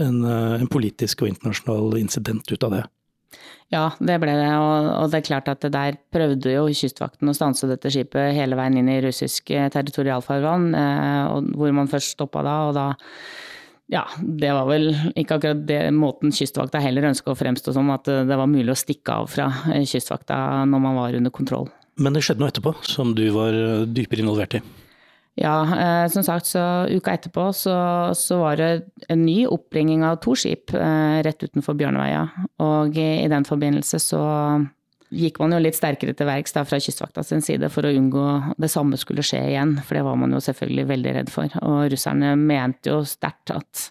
en, 0.00 0.22
eh, 0.24 0.56
en, 0.60 0.70
politisk 0.70 1.22
og 1.22 1.34
internasjonal 1.34 1.98
incident 2.00 2.48
ut 2.50 2.64
av 2.66 2.78
det. 2.78 2.84
Ja, 3.70 3.84
det 4.00 4.16
ble 4.18 4.32
det. 4.34 4.48
Og, 4.58 5.10
det 5.12 5.20
er 5.20 5.28
klart 5.28 5.50
at 5.52 5.62
der 5.62 6.00
prøvde 6.10 6.56
jo 6.56 6.64
Kystvakten 6.74 7.30
å 7.30 7.36
stanse 7.36 7.68
dette 7.70 7.92
skipet 7.92 8.34
hele 8.34 8.58
veien 8.58 8.80
inn 8.80 8.90
i 8.90 8.98
russisk 9.04 9.52
eh, 9.54 9.68
territorialfarvann, 9.70 10.72
hvor 11.54 11.76
man 11.76 11.90
først 11.92 12.16
stoppa 12.16 12.42
da. 12.46 12.56
Og 12.70 12.74
da 12.74 12.88
ja, 13.90 14.04
det 14.18 14.50
var 14.54 14.68
vel 14.70 14.92
ikke 15.18 15.36
akkurat 15.36 15.62
det 15.66 15.82
måten 15.94 16.34
Kystvakta 16.34 16.82
heller 16.82 17.08
ønska 17.10 17.32
å 17.32 17.38
fremstå 17.38 17.74
som, 17.74 17.90
at 17.90 18.06
det 18.06 18.38
var 18.38 18.50
mulig 18.50 18.72
å 18.72 18.78
stikke 18.78 19.20
av 19.20 19.30
fra 19.30 19.50
Kystvakta 19.92 20.64
når 20.70 20.84
man 20.88 20.98
var 20.98 21.20
under 21.20 21.34
kontroll. 21.34 21.68
Men 21.98 22.14
det 22.14 22.22
skjedde 22.24 22.42
noe 22.42 22.52
etterpå 22.52 22.74
som 22.86 23.14
du 23.16 23.26
var 23.34 23.56
eh, 23.56 23.88
dypere 23.90 24.22
involvert 24.24 24.58
i? 24.60 24.62
Ja, 25.40 25.54
eh, 25.64 26.06
som 26.12 26.24
sagt 26.26 26.48
så 26.50 26.62
uka 26.90 27.14
etterpå 27.16 27.46
så, 27.56 27.76
så, 28.18 28.40
var 28.42 28.58
det 28.60 28.70
en 29.08 29.24
ny 29.24 29.46
oppringning 29.48 30.04
av 30.04 30.18
to 30.24 30.34
skip 30.38 30.74
eh, 30.76 31.20
rett 31.24 31.42
utenfor 31.42 31.78
Bjørneveia. 31.78 32.26
Og 32.62 32.98
i 32.98 33.30
den 33.30 33.46
forbindelse 33.48 34.00
så 34.02 34.24
gikk 35.10 35.40
man 35.42 35.54
jo 35.54 35.60
litt 35.62 35.78
sterkere 35.78 36.14
til 36.14 36.28
verks 36.28 36.54
fra 36.54 36.78
Kystvakta 36.78 37.24
sin 37.26 37.42
side 37.42 37.70
for 37.74 37.86
å 37.86 37.94
unngå 37.94 38.26
det 38.62 38.70
samme 38.70 38.98
skulle 39.00 39.24
skje 39.26 39.42
igjen, 39.50 39.74
for 39.82 39.98
det 39.98 40.04
var 40.06 40.18
man 40.20 40.34
jo 40.36 40.42
selvfølgelig 40.44 40.90
veldig 40.90 41.14
redd 41.16 41.32
for. 41.34 41.56
Og 41.66 41.88
russerne 41.90 42.36
mente 42.38 42.92
jo 42.92 43.00
sterkt 43.08 43.54
at 43.54 43.88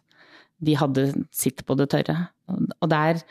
de 0.64 0.76
hadde 0.80 1.10
sitt 1.36 1.66
på 1.68 1.76
det 1.80 1.90
tørre. 1.92 2.30
Og 2.80 2.90
der 2.90 3.24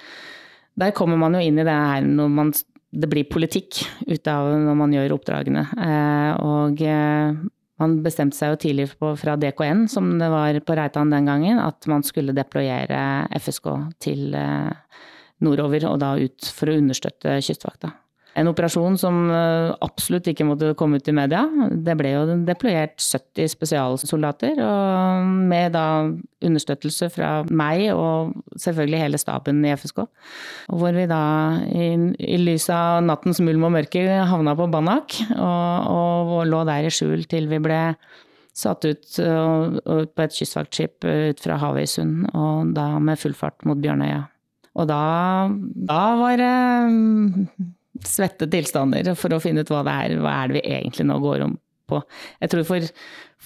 Der 0.78 0.92
kommer 0.94 1.16
man 1.18 1.34
jo 1.34 1.40
inn 1.42 1.58
i 1.58 1.64
det 1.66 1.75
her 1.75 2.04
når 2.06 2.28
man, 2.30 2.52
det 2.90 3.09
blir 3.11 3.28
politikk 3.28 3.83
ut 4.09 4.30
av 4.30 4.49
når 4.64 4.76
man 4.78 4.95
gjør 4.97 5.14
oppdragene. 5.18 5.64
Og 6.40 6.83
man 7.78 7.97
bestemte 8.02 8.38
seg 8.38 8.54
jo 8.54 8.61
tidlig 8.64 8.88
på, 8.99 9.12
fra 9.21 9.37
DKN, 9.38 9.85
som 9.92 10.11
det 10.18 10.30
var 10.33 10.57
på 10.64 10.76
Reitan 10.78 11.12
den 11.12 11.28
gangen, 11.28 11.61
at 11.62 11.85
man 11.90 12.02
skulle 12.07 12.35
deployere 12.37 13.28
FSK 13.38 13.68
til 14.02 14.33
nordover, 15.45 15.87
og 15.92 16.00
da 16.02 16.14
ut 16.18 16.49
for 16.54 16.73
å 16.73 16.78
understøtte 16.80 17.37
Kystvakta. 17.45 17.92
En 18.38 18.49
operasjon 18.50 18.99
som 19.00 19.16
eh, 19.35 19.73
absolutt 19.83 20.28
ikke 20.30 20.47
måtte 20.47 20.75
komme 20.78 21.00
ut 21.00 21.09
i 21.11 21.14
media. 21.16 21.42
Det 21.73 21.97
ble 21.99 22.12
jo 22.12 22.37
deployert 22.47 23.00
70 23.02 23.50
spesialsoldater, 23.54 24.61
og 24.62 25.33
med 25.50 25.75
da 25.75 25.87
understøttelse 26.45 27.09
fra 27.11 27.33
meg 27.50 27.88
og 27.95 28.37
selvfølgelig 28.61 29.02
hele 29.02 29.21
staben 29.21 29.64
i 29.66 29.75
FSK. 29.75 30.04
Hvor 30.71 30.95
vi 30.95 31.09
da 31.11 31.23
i, 31.66 31.90
i 32.28 32.38
lys 32.38 32.68
av 32.75 33.02
nattens 33.07 33.42
mulm 33.42 33.66
og 33.66 33.75
mørke 33.75 34.04
havna 34.30 34.54
på 34.59 34.71
Banak, 34.71 35.18
og, 35.35 35.90
og, 36.30 36.40
lå 36.49 36.62
der 36.68 36.87
i 36.87 36.95
skjul 36.95 37.26
til 37.30 37.50
vi 37.50 37.59
ble 37.62 37.83
satt 38.59 38.87
ut 38.87 39.18
og 39.23 39.78
på 40.14 40.25
et 40.25 40.35
kystvaktskip 40.35 41.07
ut 41.07 41.42
fra 41.42 41.59
havet 41.62 41.87
i 41.87 41.90
Sund, 41.90 42.26
og 42.35 42.75
da 42.75 42.90
med 43.02 43.18
full 43.21 43.37
fart 43.38 43.66
mot 43.66 43.78
Bjørnøya. 43.78 44.25
Og 44.78 44.87
da, 44.87 45.02
da 45.90 46.02
var 46.18 46.38
det 46.38 46.54
svette 48.07 48.49
tilstander 48.50 49.14
for 49.19 49.35
å 49.35 49.40
finne 49.43 49.64
ut 49.64 49.73
hva 49.73 49.85
det 49.87 49.97
er, 50.05 50.19
hva 50.23 50.35
er 50.43 50.50
det 50.50 50.61
vi 50.61 50.76
egentlig 50.76 51.09
nå 51.09 51.19
går 51.25 51.47
om 51.49 51.57
på. 51.88 52.00
Jeg 52.43 52.52
tror 52.52 52.67
for, 52.69 52.88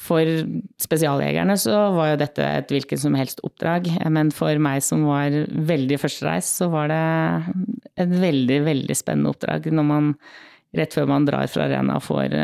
for 0.04 0.30
spesialjegerne 0.82 1.56
så 1.60 1.76
var 1.96 2.12
jo 2.12 2.20
dette 2.24 2.46
et 2.46 2.74
hvilket 2.74 3.02
som 3.02 3.16
helst 3.18 3.42
oppdrag, 3.46 3.88
men 4.12 4.32
for 4.34 4.58
meg 4.62 4.82
som 4.84 5.06
var 5.08 5.36
veldig 5.72 6.00
førstereis, 6.02 6.50
så 6.60 6.68
var 6.72 6.90
det 6.92 7.02
et 8.02 8.16
veldig, 8.24 8.62
veldig 8.66 8.98
spennende 8.98 9.32
oppdrag 9.32 9.70
når 9.70 9.88
man 9.88 10.12
rett 10.76 10.94
før 10.96 11.08
man 11.10 11.28
drar 11.28 11.50
fra 11.52 11.66
arena 11.68 11.98
får, 12.00 12.34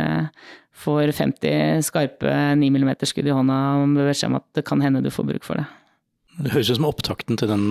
får 0.76 1.12
50 1.16 1.84
skarpe 1.86 2.34
9 2.60 2.70
mm-skudd 2.76 3.28
i 3.28 3.34
hånda 3.34 3.58
og 3.80 3.98
beskjed 4.02 4.30
om 4.30 4.40
at 4.40 4.48
det 4.58 4.66
kan 4.68 4.84
hende 4.84 5.02
du 5.04 5.10
får 5.12 5.30
bruk 5.32 5.48
for 5.48 5.60
det. 5.60 5.66
Det 6.38 6.52
høres 6.54 6.70
ut 6.70 6.78
som 6.78 6.86
opptakten 6.86 7.38
til 7.40 7.50
den, 7.50 7.66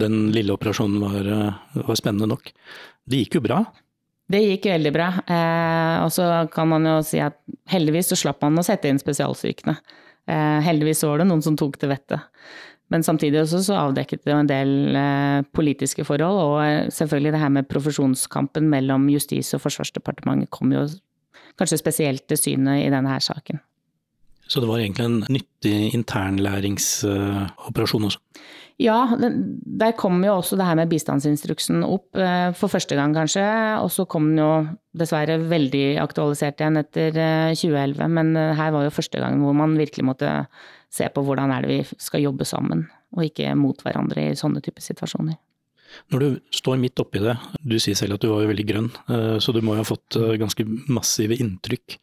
den 0.00 0.16
lille 0.34 0.52
operasjonen 0.52 1.00
var, 1.00 1.28
var 1.74 1.98
spennende 1.98 2.28
nok. 2.28 2.50
Det 3.08 3.22
gikk 3.22 3.38
jo 3.38 3.44
bra? 3.46 3.62
Det 4.26 4.40
gikk 4.42 4.66
veldig 4.72 4.92
bra. 4.94 5.08
Eh, 5.22 5.96
og 6.02 6.10
så 6.14 6.26
kan 6.52 6.68
man 6.72 6.86
jo 6.88 6.96
si 7.06 7.20
at 7.22 7.38
heldigvis 7.70 8.10
så 8.10 8.18
slapp 8.18 8.42
man 8.42 8.58
å 8.58 8.64
sette 8.66 8.90
inn 8.90 8.98
spesialstyrkene. 9.00 9.76
Eh, 10.26 10.60
heldigvis 10.66 11.04
var 11.06 11.22
det 11.22 11.28
noen 11.30 11.44
som 11.46 11.58
tok 11.58 11.78
til 11.78 11.92
vettet. 11.92 12.26
Men 12.90 13.02
samtidig 13.06 13.40
også 13.42 13.62
så 13.66 13.78
avdekket 13.80 14.26
det 14.26 14.34
en 14.34 14.50
del 14.50 14.98
eh, 14.98 15.40
politiske 15.54 16.06
forhold, 16.06 16.38
og 16.42 16.58
eh, 16.62 16.90
selvfølgelig 16.94 17.34
det 17.34 17.42
her 17.42 17.54
med 17.54 17.70
profesjonskampen 17.70 18.68
mellom 18.70 19.08
Justis- 19.10 19.54
og 19.58 19.62
Forsvarsdepartementet 19.64 20.50
kom 20.54 20.74
jo 20.74 20.84
kanskje 21.58 21.80
spesielt 21.80 22.26
til 22.30 22.38
syne 22.38 22.80
i 22.82 22.90
denne 22.92 23.10
her 23.10 23.22
saken. 23.22 23.62
Så 24.46 24.62
det 24.62 24.70
var 24.70 24.78
egentlig 24.78 25.04
en 25.04 25.24
nyttig 25.32 25.94
internlæringsoperasjon 25.96 28.06
også? 28.08 28.20
Ja, 28.76 29.06
der 29.16 29.94
kom 29.96 30.20
jo 30.24 30.34
også 30.36 30.56
det 30.60 30.66
her 30.68 30.76
med 30.76 30.90
bistandsinstruksen 30.90 31.80
opp 31.86 32.18
eh, 32.20 32.50
for 32.52 32.68
første 32.68 32.96
gang, 32.98 33.14
kanskje. 33.16 33.44
Og 33.80 33.88
så 33.94 34.04
kom 34.04 34.26
den 34.28 34.42
jo 34.42 34.50
dessverre 34.96 35.38
veldig 35.48 35.96
aktualisert 36.02 36.60
igjen 36.60 36.76
etter 36.82 37.16
2011. 37.56 38.02
Eh, 38.04 38.12
Men 38.18 38.36
eh, 38.36 38.52
her 38.58 38.74
var 38.74 38.84
jo 38.84 38.92
første 38.92 39.22
gang 39.22 39.40
hvor 39.40 39.56
man 39.56 39.78
virkelig 39.80 40.04
måtte 40.04 40.34
se 40.92 41.08
på 41.08 41.24
hvordan 41.24 41.54
er 41.54 41.64
det 41.64 41.72
vi 41.72 41.80
skal 41.96 42.26
jobbe 42.26 42.44
sammen, 42.48 42.84
og 43.16 43.24
ikke 43.24 43.56
mot 43.56 43.80
hverandre 43.80 44.28
i 44.28 44.38
sånne 44.38 44.60
typer 44.64 44.84
situasjoner. 44.84 45.40
Når 46.12 46.22
du 46.22 46.40
står 46.54 46.80
midt 46.82 47.02
oppi 47.02 47.22
det, 47.22 47.36
du 47.60 47.76
sier 47.82 47.98
selv 47.98 48.16
at 48.16 48.24
du 48.24 48.30
var 48.30 48.44
jo 48.44 48.50
veldig 48.50 48.66
grønn, 48.68 48.90
så 49.42 49.54
du 49.54 49.60
må 49.64 49.76
jo 49.76 49.82
ha 49.82 49.88
fått 49.88 50.18
ganske 50.40 50.66
massive 50.92 51.38
inntrykk 51.40 51.98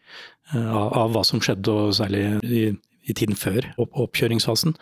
av, 0.59 1.13
hva 1.13 1.23
som 1.27 1.41
skjedde, 1.43 1.71
og 1.73 1.95
særlig 1.97 2.23
i, 2.43 2.63
i 3.09 3.15
tiden 3.17 3.37
før 3.39 3.69
oppkjøringsfasen. 3.83 4.75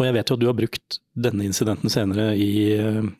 Og 0.00 0.06
jeg 0.06 0.14
vet 0.16 0.30
jo 0.30 0.36
at 0.38 0.40
du 0.40 0.46
har 0.48 0.56
brukt 0.56 0.98
denne 1.20 1.44
incidenten 1.44 1.92
senere 1.92 2.30
i, 2.40 2.72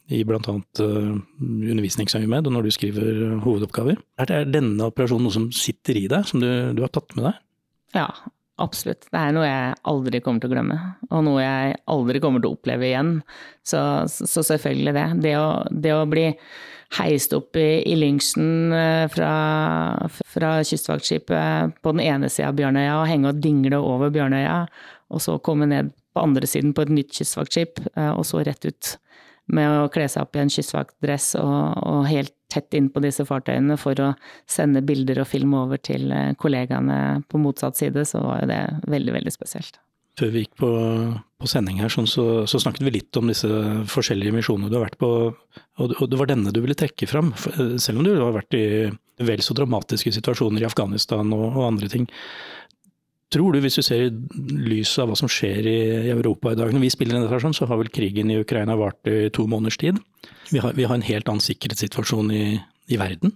i 0.09 0.23
bl.a. 0.25 0.55
Undervisningsøyemed 0.57 2.49
og 2.49 2.55
når 2.55 2.69
du 2.69 2.73
skriver 2.73 3.35
hovedoppgaver. 3.45 3.99
Er, 4.23 4.33
er 4.33 4.49
denne 4.49 4.89
operasjonen 4.89 5.29
noe 5.29 5.37
som 5.37 5.51
sitter 5.53 6.01
i 6.01 6.07
deg, 6.09 6.25
som 6.29 6.41
du, 6.41 6.49
du, 6.73 6.81
har 6.85 6.93
tatt 6.95 7.13
med 7.19 7.29
deg? 7.29 7.43
Ja, 7.99 8.09
absolutt. 8.61 9.07
Det 9.11 9.21
er 9.21 9.33
noe 9.37 9.47
jeg 9.47 9.79
aldri 9.93 10.21
kommer 10.25 10.43
til 10.43 10.51
å 10.51 10.55
glemme, 10.57 10.77
og 11.11 11.25
noe 11.27 11.41
jeg 11.45 11.79
aldri 11.95 12.21
kommer 12.23 12.43
til 12.43 12.53
å 12.53 12.59
oppleve 12.59 12.89
igjen. 12.89 13.15
Så, 13.65 13.81
så 14.11 14.45
selvfølgelig 14.47 14.95
det. 14.99 15.07
Det 15.25 15.35
å, 15.41 15.49
det 15.71 15.95
å 15.97 16.05
bli 16.11 16.27
heist 16.99 17.33
opp 17.33 17.57
i, 17.57 17.81
i 17.89 17.97
lynsjen 17.97 18.75
uh, 18.75 19.07
fra, 19.13 19.33
fra 20.35 20.53
kystvaktskipet 20.67 21.79
på 21.81 21.95
den 21.95 22.05
ene 22.05 22.29
sida 22.29 22.51
av 22.51 22.59
Bjørnøya 22.59 22.99
og 23.01 23.09
henge 23.09 23.33
og 23.33 23.41
dingle 23.45 23.81
over 23.81 24.13
Bjørnøya, 24.13 24.59
og 25.13 25.25
så 25.25 25.39
komme 25.45 25.69
ned 25.71 25.93
på 26.13 26.21
andre 26.21 26.49
siden 26.49 26.75
på 26.77 26.85
et 26.85 26.93
nytt 26.93 27.15
kystvaktskip, 27.17 27.81
eh, 27.97 28.11
og 28.13 28.25
så 28.29 28.43
rett 28.45 28.67
ut 28.69 28.97
med 29.53 29.69
å 29.83 29.91
kle 29.93 30.07
seg 30.11 30.25
opp 30.25 30.37
i 30.37 30.43
en 30.43 30.53
kystvaktdress 30.53 31.33
og, 31.41 31.79
og, 31.83 32.03
helt 32.11 32.35
tett 32.53 32.75
inn 32.77 32.91
på 32.93 33.01
disse 33.01 33.25
fartøyene 33.25 33.79
for 33.81 33.97
å 34.05 34.11
sende 34.51 34.83
bilder 34.85 35.23
og 35.23 35.31
film 35.31 35.55
over 35.57 35.81
til 35.81 36.13
eh, 36.13 36.35
kollegaene 36.39 37.23
på 37.33 37.41
motsatt 37.41 37.81
side, 37.81 38.05
så 38.09 38.21
var 38.21 38.43
jo 38.43 38.51
det 38.51 38.61
veldig, 38.93 39.15
veldig 39.17 39.33
spesielt. 39.33 39.81
Før 40.21 40.29
vi 40.35 40.43
gikk 40.43 40.59
på, 40.61 40.71
på 41.41 41.49
sending 41.49 41.81
her, 41.81 41.89
sånn, 41.93 42.07
så, 42.11 42.45
så, 42.45 42.61
snakket 42.61 42.85
vi 42.85 42.99
litt 42.99 43.17
om 43.17 43.31
disse 43.33 43.49
forskjellige 43.89 44.35
misjonene 44.37 44.69
du 44.69 44.77
har 44.77 44.85
vært 44.85 44.99
på, 45.01 45.09
og, 45.33 45.95
og 45.97 46.05
det 46.13 46.19
var 46.21 46.29
denne 46.29 46.53
du 46.53 46.61
ville 46.61 46.77
trekke 46.77 47.09
fram, 47.09 47.33
eh, 47.55 47.79
selv 47.81 48.03
om 48.03 48.07
du 48.07 48.13
har 48.21 48.37
vært 48.37 48.59
i 48.59 48.67
vel 49.23 49.43
så 49.45 49.57
dramatiske 49.57 50.13
situasjoner 50.13 50.65
i 50.65 50.69
Afghanistan 50.69 51.33
og, 51.33 51.47
og 51.55 51.65
andre 51.71 51.89
ting. 51.93 52.09
Tror 53.33 53.55
du, 53.55 53.63
hvis 53.65 53.79
du 53.79 53.85
ser 53.85 54.07
i 54.07 54.13
lys 54.69 54.93
av 55.01 55.09
hva 55.09 55.17
som 55.17 55.31
skjer 55.31 55.69
i 55.69 55.79
Europa 56.13 56.53
i 56.53 56.59
dag 56.59 56.73
Når 56.75 56.83
vi 56.85 56.91
spiller 56.93 57.17
denne 57.17 57.41
sånn, 57.41 57.57
så 57.57 57.69
har 57.71 57.81
vel 57.81 57.93
krigen 57.93 58.31
i 58.33 58.41
Ukraina 58.43 58.77
vart 58.77 59.09
i 59.09 59.31
to 59.33 59.47
måneders 59.49 59.81
tid. 59.81 60.01
Vi 60.53 60.61
har, 60.61 60.77
vi 60.77 60.85
har 60.85 60.99
en 60.99 61.07
helt 61.07 61.31
annen 61.31 61.45
sikkerhetssituasjon 61.45 62.33
i, 62.37 62.45
i 62.93 63.01
verden. 63.01 63.33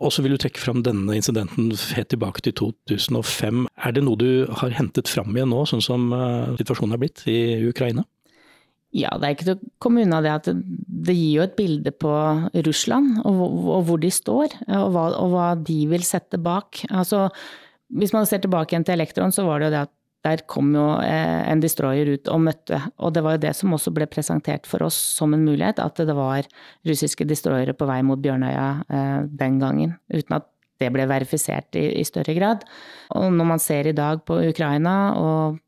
Og 0.00 0.14
så 0.14 0.24
vil 0.24 0.34
du 0.34 0.40
trekke 0.40 0.62
fram 0.62 0.80
denne 0.82 1.14
incidenten 1.18 1.68
helt 1.94 2.08
tilbake 2.10 2.42
til 2.42 2.56
2005. 2.58 3.66
Er 3.84 3.94
det 3.94 4.02
noe 4.06 4.18
du 4.18 4.48
har 4.62 4.72
hentet 4.74 5.10
fram 5.12 5.36
igjen 5.36 5.52
nå, 5.52 5.66
sånn 5.68 5.84
som 5.84 6.08
uh, 6.14 6.56
situasjonen 6.58 6.96
er 6.96 7.02
blitt 7.02 7.22
i 7.28 7.40
Ukraina? 7.68 8.06
Ja, 8.96 9.12
det 9.20 9.26
er 9.26 9.34
ikke 9.36 9.46
til 9.46 9.58
å 9.58 9.72
komme 9.78 10.02
unna 10.02 10.18
det 10.24 10.32
at 10.32 10.48
det 10.50 11.14
gir 11.14 11.36
jo 11.36 11.44
et 11.44 11.54
bilde 11.54 11.92
på 11.94 12.10
Russland 12.66 13.20
og, 13.22 13.42
og 13.44 13.84
hvor 13.86 14.00
de 14.02 14.10
står, 14.10 14.56
og 14.66 14.88
hva, 14.96 15.04
og 15.20 15.34
hva 15.36 15.50
de 15.54 15.84
vil 15.92 16.02
sette 16.06 16.40
bak. 16.42 16.80
Altså, 16.88 17.28
hvis 17.90 18.12
man 18.14 18.28
ser 18.28 18.42
tilbake 18.42 18.74
igjen 18.74 18.86
til 18.86 18.96
Elektron, 18.98 19.32
så 19.34 19.44
var 19.46 19.60
det 19.60 19.70
jo 19.70 19.74
det 19.76 19.86
at 19.88 19.94
der 20.26 20.42
kom 20.52 20.74
jo 20.76 20.84
eh, 21.00 21.42
en 21.48 21.62
destroyer 21.62 22.10
ut 22.12 22.28
og 22.28 22.42
møtte, 22.44 22.76
og 23.00 23.14
det 23.16 23.22
var 23.24 23.36
jo 23.36 23.44
det 23.46 23.54
som 23.56 23.72
også 23.72 23.92
ble 23.96 24.04
presentert 24.10 24.68
for 24.68 24.84
oss 24.84 24.98
som 25.16 25.32
en 25.32 25.46
mulighet, 25.46 25.80
at 25.80 25.96
det 25.96 26.16
var 26.16 26.48
russiske 26.86 27.24
destroyere 27.28 27.72
på 27.76 27.88
vei 27.88 28.02
mot 28.04 28.20
Bjørnøya 28.20 28.66
eh, 28.84 29.18
den 29.40 29.56
gangen, 29.62 29.96
uten 30.12 30.36
at 30.36 30.50
det 30.80 30.90
ble 30.92 31.06
verifisert 31.08 31.76
i, 31.76 32.04
større 32.08 32.34
grad. 32.36 32.64
Og 33.16 33.28
når 33.36 33.48
man 33.48 33.60
ser 33.60 33.88
i 33.88 33.96
dag 33.96 34.22
på 34.28 34.38
Ukraina, 34.48 34.94
og 35.20 35.58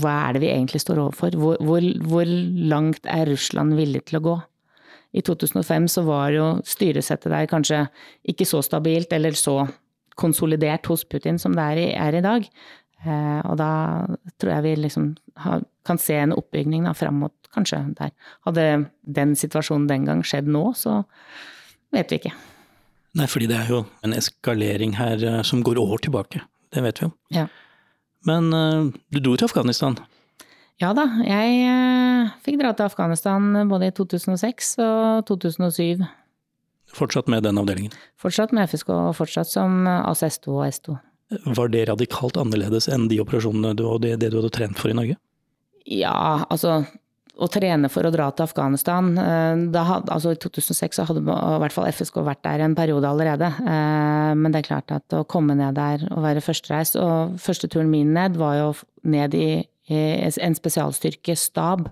hva 0.00 0.14
er 0.26 0.36
det 0.36 0.42
vi 0.44 0.50
egentlig 0.52 0.82
står 0.84 1.00
overfor? 1.00 1.36
Hvor, 1.40 1.60
hvor, 1.64 1.84
hvor 2.08 2.28
langt 2.72 3.08
er 3.08 3.28
Russland 3.30 3.76
villig 3.78 4.04
til 4.08 4.20
å 4.20 4.24
gå? 4.26 4.36
I 5.16 5.24
2005 5.24 5.88
så 5.88 6.04
var 6.04 6.32
jo 6.36 6.48
styresettet 6.68 7.32
der 7.32 7.48
kanskje 7.48 7.86
ikke 8.28 8.44
så 8.48 8.60
stabilt 8.64 9.12
eller 9.16 9.36
så 9.36 9.62
konsolidert 10.18 10.88
hos 10.90 11.04
Putin 11.06 11.38
som 11.40 11.54
det 11.56 11.64
er 11.64 11.80
i, 11.80 11.88
er 11.94 12.18
i 12.18 12.24
dag. 12.24 12.46
Eh, 13.06 13.40
og 13.46 13.58
da 13.60 13.70
tror 14.42 14.56
jeg 14.56 14.64
vi 14.66 14.74
liksom 14.82 15.12
har, 15.44 15.62
kan 15.86 16.00
se 16.02 16.16
en 16.18 16.34
oppbygning 16.34 16.88
da, 16.88 16.94
fram 16.98 17.22
mot 17.22 17.34
kanskje 17.54 17.80
der. 17.98 18.12
Hadde 18.46 18.66
den 19.06 19.34
situasjonen 19.38 19.86
den 19.90 20.06
gang 20.08 20.24
skjedd 20.26 20.50
nå, 20.50 20.64
så 20.78 21.02
vet 21.94 22.10
vi 22.10 22.20
ikke. 22.22 22.34
Nei, 23.18 23.26
fordi 23.30 23.48
det 23.50 23.56
er 23.56 23.72
jo 23.72 23.82
en 24.04 24.14
eskalering 24.14 24.98
her 24.98 25.22
uh, 25.24 25.40
som 25.46 25.62
går 25.64 25.80
år 25.80 26.04
tilbake. 26.04 26.42
Det 26.74 26.82
vet 26.84 27.00
vi 27.00 27.08
jo. 27.08 27.14
Ja. 27.34 27.46
Men 28.28 28.52
uh, 28.52 28.90
du 29.14 29.20
dro 29.22 29.36
til 29.38 29.48
Afghanistan? 29.48 29.96
Ja 30.78 30.92
da, 30.94 31.08
jeg 31.26 31.62
uh, 31.66 32.34
fikk 32.44 32.60
dra 32.60 32.74
til 32.76 32.86
Afghanistan 32.86 33.64
både 33.70 33.88
i 33.88 33.94
2006 33.96 34.76
og 34.84 35.24
2007. 35.30 36.04
Fortsatt 36.96 37.28
med 37.28 37.44
den 37.44 37.58
avdelingen? 37.60 37.92
Fortsatt 38.20 38.54
med 38.56 38.70
FSK, 38.70 38.92
og 38.94 39.16
fortsatt 39.18 39.50
som 39.50 39.84
ACS2 39.88 40.54
og 40.54 40.64
S2. 40.68 40.96
Var 41.58 41.68
det 41.74 41.88
radikalt 41.90 42.38
annerledes 42.40 42.88
enn 42.88 43.10
de 43.10 43.20
operasjonene 43.20 43.74
du, 43.76 43.84
og 43.84 44.00
det, 44.04 44.14
det 44.22 44.32
du 44.32 44.38
hadde 44.40 44.54
trent 44.54 44.80
for 44.80 44.92
i 44.92 44.96
Norge? 44.96 45.18
Ja, 45.88 46.46
altså 46.48 46.82
å 47.38 47.46
trene 47.52 47.86
for 47.92 48.06
å 48.06 48.10
dra 48.10 48.26
til 48.34 48.48
Afghanistan 48.48 49.12
eh, 49.14 49.60
da, 49.70 49.84
altså 50.00 50.32
I 50.34 50.38
2006 50.42 50.98
så 50.98 51.04
hadde 51.06 51.22
i 51.22 51.60
hvert 51.62 51.74
fall 51.74 51.86
FSK 51.92 52.18
vært 52.26 52.42
der 52.42 52.64
en 52.64 52.74
periode 52.78 53.06
allerede. 53.06 53.52
Eh, 53.62 54.32
men 54.34 54.54
det 54.54 54.62
er 54.62 54.70
klart 54.72 54.94
at 54.94 55.14
å 55.14 55.24
komme 55.28 55.54
ned 55.58 55.78
der 55.78 56.02
og 56.10 56.24
være 56.24 56.42
førstereist 56.42 56.98
Og 56.98 57.36
første 57.42 57.70
turen 57.70 57.92
min 57.92 58.10
ned 58.16 58.38
var 58.40 58.56
jo 58.58 58.72
ned 59.06 59.36
i, 59.38 59.50
i 59.92 60.00
en 60.26 60.58
spesialstyrke, 60.58 61.36
stab, 61.38 61.86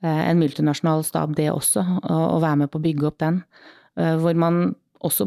en 0.00 0.38
multinasjonal 0.38 1.02
stab, 1.04 1.34
det 1.36 1.50
også, 1.50 1.82
å 2.06 2.38
være 2.38 2.62
med 2.62 2.70
på 2.70 2.78
å 2.78 2.84
bygge 2.84 3.06
opp 3.10 3.18
den. 3.18 3.40
Hvor 3.98 4.36
man 4.38 4.76
også 5.04 5.26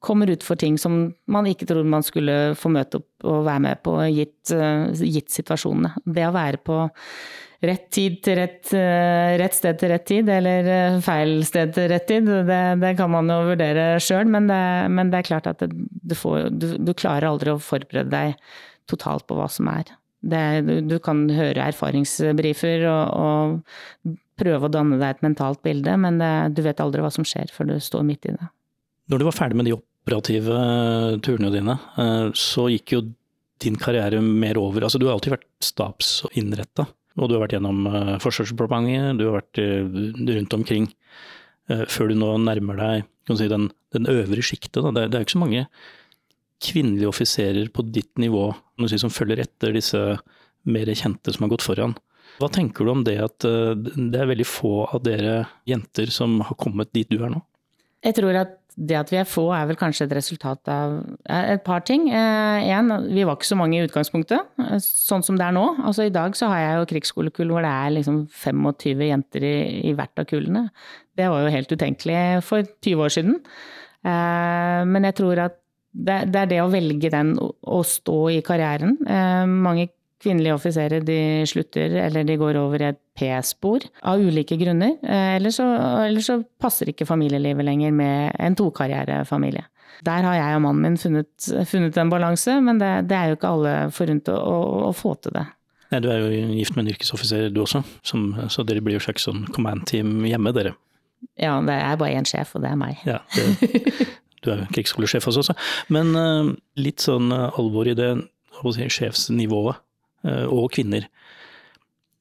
kommer 0.00 0.30
ut 0.32 0.42
for 0.42 0.58
ting 0.58 0.78
som 0.80 1.12
man 1.30 1.46
ikke 1.46 1.68
trodde 1.68 1.90
man 1.92 2.04
skulle 2.04 2.56
få 2.58 2.72
møte 2.72 2.98
opp 3.02 3.26
og 3.28 3.44
være 3.46 3.62
med 3.66 3.82
på, 3.84 3.94
gitt, 4.10 4.52
gitt 4.96 5.30
situasjonene. 5.30 5.92
Det 6.08 6.24
å 6.26 6.34
være 6.34 6.62
på 6.64 6.78
rett 7.60 7.90
tid 7.92 8.16
til 8.24 8.38
rett, 8.40 8.72
rett, 8.72 9.56
sted 9.56 9.78
til 9.80 9.92
rett 9.92 10.06
tid, 10.08 10.30
eller 10.32 10.98
feil 11.04 11.42
sted 11.44 11.74
til 11.76 11.90
rett 11.92 12.06
tid, 12.08 12.28
det, 12.48 12.60
det 12.80 12.94
kan 12.96 13.12
man 13.12 13.28
jo 13.28 13.42
vurdere 13.50 13.86
sjøl, 14.00 14.24
men, 14.32 14.48
men, 14.48 15.12
det 15.12 15.20
er 15.20 15.28
klart 15.28 15.50
at 15.50 15.60
det, 15.60 15.68
du, 15.76 16.16
får, 16.16 16.48
du, 16.56 16.72
du 16.80 16.94
klarer 16.96 17.28
aldri 17.28 17.52
å 17.52 17.60
forberede 17.60 18.08
deg 18.14 18.52
totalt 18.90 19.28
på 19.28 19.36
hva 19.38 19.50
som 19.52 19.68
er. 19.70 19.92
Det, 20.20 20.40
du 20.88 20.96
kan 21.04 21.26
høre 21.32 21.68
erfaringsbrifer 21.70 22.84
og, 22.88 23.04
og, 23.20 24.18
prøve 24.40 24.66
å 24.66 24.72
danne 24.72 24.96
deg 24.96 25.18
et 25.18 25.26
mentalt 25.26 25.60
bilde, 25.66 25.92
men 26.00 26.16
du 26.54 26.64
vet 26.64 26.80
aldri 26.80 27.04
hva 27.04 27.12
som 27.12 27.26
skjer 27.28 27.52
før 27.52 27.74
du 27.74 27.76
står 27.84 28.06
midt 28.08 28.26
i 28.30 28.34
det. 28.38 28.48
Når 29.10 29.20
du 29.20 29.26
var 29.26 29.34
ferdig 29.34 29.58
med 29.58 29.66
de 29.66 29.74
operative 29.74 30.60
turene 31.24 31.50
dine, 31.52 31.76
eh, 31.98 32.28
så 32.38 32.68
gikk 32.70 32.94
jo 32.94 33.02
din 33.60 33.76
karriere 33.76 34.22
mer 34.24 34.56
over 34.56 34.86
Altså 34.86 34.98
du 34.98 35.06
har 35.06 35.16
alltid 35.16 35.34
vært 35.34 35.48
stabsinnretta, 35.64 36.86
og 37.18 37.28
du 37.28 37.36
har 37.36 37.44
vært 37.44 37.56
gjennom 37.58 37.86
eh, 37.90 38.16
Forsvarsdepartementet, 38.22 39.18
du 39.18 39.26
har 39.26 39.40
vært 39.40 39.60
eh, 39.60 40.36
rundt 40.36 40.56
omkring, 40.56 40.90
før 41.70 42.08
du 42.10 42.16
nå 42.18 42.32
nærmer 42.42 42.78
deg 42.80 43.36
si, 43.38 43.46
den, 43.46 43.68
den, 43.94 44.08
øvre 44.10 44.42
sjiktet. 44.42 44.82
Det, 44.82 45.04
det 45.06 45.14
er 45.14 45.20
jo 45.22 45.26
ikke 45.28 45.36
så 45.36 45.42
mange 45.44 45.60
kvinnelige 46.66 47.10
offiserer 47.12 47.68
på 47.70 47.84
ditt 47.94 48.18
nivå 48.18 48.48
si, 48.90 48.98
som 48.98 49.12
følger 49.14 49.44
etter 49.44 49.76
disse 49.76 50.00
mer 50.66 50.90
kjente 50.90 51.30
som 51.30 51.46
har 51.46 51.52
gått 51.52 51.62
foran. 51.62 51.94
Hva 52.40 52.48
tenker 52.52 52.86
du 52.86 52.94
om 52.94 53.04
det 53.04 53.18
at 53.20 53.44
eh, 53.48 53.74
det 53.76 54.16
er 54.16 54.30
veldig 54.30 54.48
få 54.48 54.72
av 54.86 55.04
dere 55.04 55.42
jenter 55.68 56.12
som 56.14 56.40
har 56.46 56.56
kommet 56.60 56.92
dit 56.96 57.08
du 57.10 57.20
er 57.20 57.32
nå? 57.34 57.42
Jeg 58.06 58.16
tror 58.16 58.38
at 58.46 58.56
det 58.80 58.96
at 58.96 59.10
vi 59.12 59.18
er 59.20 59.26
få 59.28 59.42
er 59.52 59.66
vel 59.68 59.76
kanskje 59.76 60.06
et 60.06 60.12
resultat 60.14 60.68
av 60.72 60.94
et 61.28 61.60
par 61.66 61.82
ting. 61.84 62.06
En, 62.14 62.92
eh, 62.94 63.08
vi 63.12 63.26
var 63.28 63.36
ikke 63.36 63.50
så 63.50 63.58
mange 63.60 63.76
i 63.76 63.84
utgangspunktet, 63.84 64.54
eh, 64.62 64.78
sånn 64.80 65.26
som 65.26 65.36
det 65.36 65.44
er 65.44 65.56
nå. 65.56 65.66
Altså 65.84 66.06
I 66.06 66.14
dag 66.14 66.38
så 66.38 66.48
har 66.48 66.62
jeg 66.62 66.78
jo 66.78 66.88
krigsskolekull 66.94 67.52
hvor 67.52 67.66
det 67.66 67.74
er 67.74 67.96
liksom 67.98 68.22
25 68.32 69.04
jenter 69.10 69.44
i, 69.44 69.56
i 69.90 69.94
hvert 69.98 70.22
av 70.22 70.30
kullene. 70.30 70.70
Det 71.18 71.28
var 71.28 71.44
jo 71.44 71.52
helt 71.52 71.76
utenkelig 71.76 72.22
for 72.46 72.64
20 72.80 73.04
år 73.04 73.16
siden. 73.18 73.40
Men 74.00 75.04
jeg 75.04 75.18
tror 75.18 75.42
at 75.42 75.58
det, 75.90 76.36
er 76.38 76.50
det 76.50 76.60
å 76.62 76.70
velge 76.70 77.10
den 77.12 77.32
å 77.40 77.80
stå 77.86 78.18
i 78.36 78.42
karrieren. 78.46 78.96
Eh, 79.06 79.46
mange 79.50 79.88
kvinnelige 80.20 80.56
offiserer 80.56 81.04
de 81.04 81.18
slutter 81.48 81.94
eller 82.04 82.26
de 82.28 82.36
går 82.40 82.58
over 82.60 82.82
i 82.82 82.88
et 82.90 82.98
P-spor 83.16 83.84
av 84.06 84.20
ulike 84.20 84.56
grunner. 84.60 84.96
Eh, 85.02 85.36
eller, 85.38 85.52
så, 85.54 85.66
eller, 86.06 86.24
så, 86.24 86.40
passer 86.60 86.92
ikke 86.92 87.08
familielivet 87.08 87.66
lenger 87.66 87.94
med 87.96 88.36
en 88.38 88.56
tokarrierefamilie. 88.58 89.64
Der 90.06 90.24
har 90.24 90.36
jeg 90.36 90.56
og 90.56 90.62
mannen 90.64 90.84
min 90.84 91.00
funnet, 91.00 91.48
funnet 91.68 91.96
en 92.00 92.12
balanse, 92.12 92.54
men 92.64 92.78
det, 92.80 92.90
det, 93.10 93.16
er 93.16 93.30
jo 93.30 93.38
ikke 93.38 93.50
alle 93.50 93.74
forunt 93.92 94.30
å, 94.32 94.36
å, 94.36 94.60
å, 94.88 94.92
få 94.96 95.14
til 95.24 95.34
det. 95.36 95.44
Nei, 95.90 96.00
Du 96.04 96.08
er 96.12 96.22
jo 96.22 96.30
gift 96.54 96.76
med 96.76 96.86
en 96.86 96.94
yrkesoffiser 96.94 97.50
du 97.52 97.60
også, 97.64 97.82
som, 98.06 98.30
så 98.48 98.64
dere 98.64 98.84
blir 98.84 98.96
jo 98.96 99.04
slags 99.04 99.26
sånn 99.28 99.42
command 99.52 99.84
team 99.90 100.22
hjemme, 100.28 100.54
dere. 100.56 100.76
Ja, 101.40 101.58
det 101.64 101.76
er 101.76 102.00
bare 102.00 102.16
én 102.16 102.28
sjef, 102.28 102.54
og 102.56 102.64
det 102.64 102.70
er 102.70 102.80
meg. 102.80 103.02
Ja, 103.08 103.18
det, 103.34 104.08
du 104.40 104.52
er 104.54 104.62
jo 104.62 104.70
krigsskolesjef 104.72 105.26
også, 105.28 105.56
men 105.92 106.14
uh, 106.16 106.52
litt 106.80 107.04
sånn 107.04 107.28
alvor 107.32 107.90
i 107.90 107.96
det 107.98 108.14
sjefsnivået, 108.60 109.80
og 110.24 110.66
kvinner. 110.74 111.06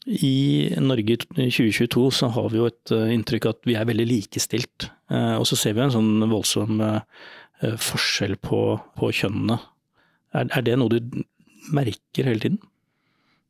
I 0.09 0.71
Norge 0.79 1.17
i 1.17 1.49
2022 1.51 2.05
så 2.15 2.29
har 2.33 2.47
vi 2.49 2.61
jo 2.61 2.69
et 2.69 2.93
inntrykk 3.13 3.49
at 3.51 3.59
vi 3.67 3.75
er 3.77 3.85
veldig 3.89 4.05
likestilt. 4.07 4.87
Og 5.11 5.43
så 5.45 5.57
ser 5.59 5.75
vi 5.75 5.83
en 5.83 5.93
sånn 5.93 6.23
voldsom 6.31 6.79
forskjell 7.83 8.37
på, 8.41 8.61
på 8.97 9.11
kjønnene. 9.19 9.59
Er, 10.33 10.47
er 10.47 10.65
det 10.65 10.77
noe 10.79 10.95
du 10.95 11.21
merker 11.75 12.29
hele 12.29 12.41
tiden? 12.41 12.61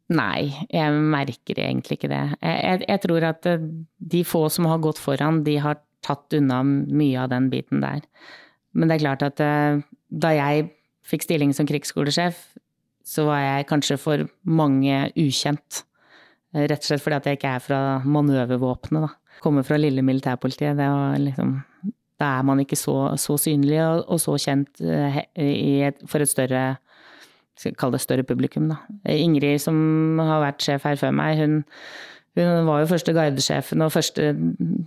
Nei, 0.10 0.50
jeg 0.74 1.02
merker 1.14 1.62
egentlig 1.62 2.00
ikke 2.00 2.10
det. 2.10 2.24
Jeg, 2.42 2.82
jeg, 2.88 3.02
tror 3.04 3.28
at 3.30 3.46
de 3.46 4.24
få 4.26 4.48
som 4.50 4.66
har 4.72 4.82
gått 4.82 5.02
foran, 5.02 5.44
de 5.46 5.60
har 5.62 5.78
tatt 6.06 6.34
unna 6.34 6.64
mye 6.66 7.20
av 7.22 7.30
den 7.34 7.52
biten 7.52 7.84
der. 7.84 8.02
Men 8.74 8.90
det 8.90 8.98
er 8.98 9.04
klart 9.06 9.26
at 9.26 9.44
eh, 9.44 9.82
da 10.10 10.34
jeg 10.34 10.70
fikk 11.10 11.26
stilling 11.26 11.54
som 11.54 11.70
krigsskolesjef, 11.70 12.42
så 13.06 13.26
var 13.28 13.42
jeg 13.44 13.70
kanskje 13.70 13.98
for 14.02 14.26
mange 14.44 15.08
ukjent. 15.18 15.84
Eh, 16.54 16.66
rett 16.66 16.84
og 16.84 16.90
slett 16.90 17.04
fordi 17.04 17.20
at 17.20 17.30
jeg 17.30 17.40
ikke 17.40 17.56
er 17.56 17.64
fra 17.64 17.80
manøvervåpenet, 18.06 19.08
da. 19.08 19.40
Kommer 19.44 19.64
fra 19.64 19.80
lille 19.80 20.04
militærpolitiet. 20.04 20.78
Det 20.78 20.88
var 20.92 21.20
liksom 21.22 21.60
Da 22.20 22.34
er 22.36 22.44
man 22.44 22.60
ikke 22.60 22.76
så, 22.76 23.16
så 23.16 23.38
synlig 23.40 23.78
og, 23.80 24.04
og, 24.12 24.20
så 24.20 24.34
kjent 24.36 24.82
eh, 24.84 25.22
et, 25.40 26.02
for 26.06 26.20
et 26.20 26.28
større 26.28 26.64
skal 27.60 27.76
kalle 27.80 27.96
det 27.96 28.04
større 28.04 28.24
publikum, 28.24 28.70
da. 28.72 28.80
Ingrid, 29.12 29.60
som 29.64 30.20
har 30.20 30.44
vært 30.44 30.64
sjef 30.64 30.86
her 30.88 31.00
før 31.00 31.12
meg, 31.16 31.40
hun, 31.40 31.56
hun 32.40 32.68
var 32.68 32.84
jo 32.84 32.92
første 32.94 33.16
guidesjefen 33.16 33.84
og 33.84 33.92
første, 33.92 34.30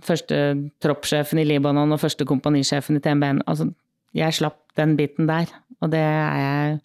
første 0.05 0.39
troppssjefen 0.81 1.41
i 1.41 1.45
Libanon 1.45 1.93
og 1.93 2.01
første 2.01 2.25
kompanisjefen 2.25 2.97
i 2.97 3.03
TMB-en. 3.03 3.43
Altså, 3.45 3.69
jeg 4.17 4.37
slapp 4.39 4.57
den 4.77 4.95
biten 4.97 5.29
der, 5.29 5.53
og 5.81 5.91
det 5.93 6.01
er 6.01 6.41
jeg 6.41 6.79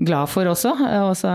glad 0.00 0.30
for 0.32 0.48
også. 0.50 0.72
Og 1.04 1.14
så 1.18 1.30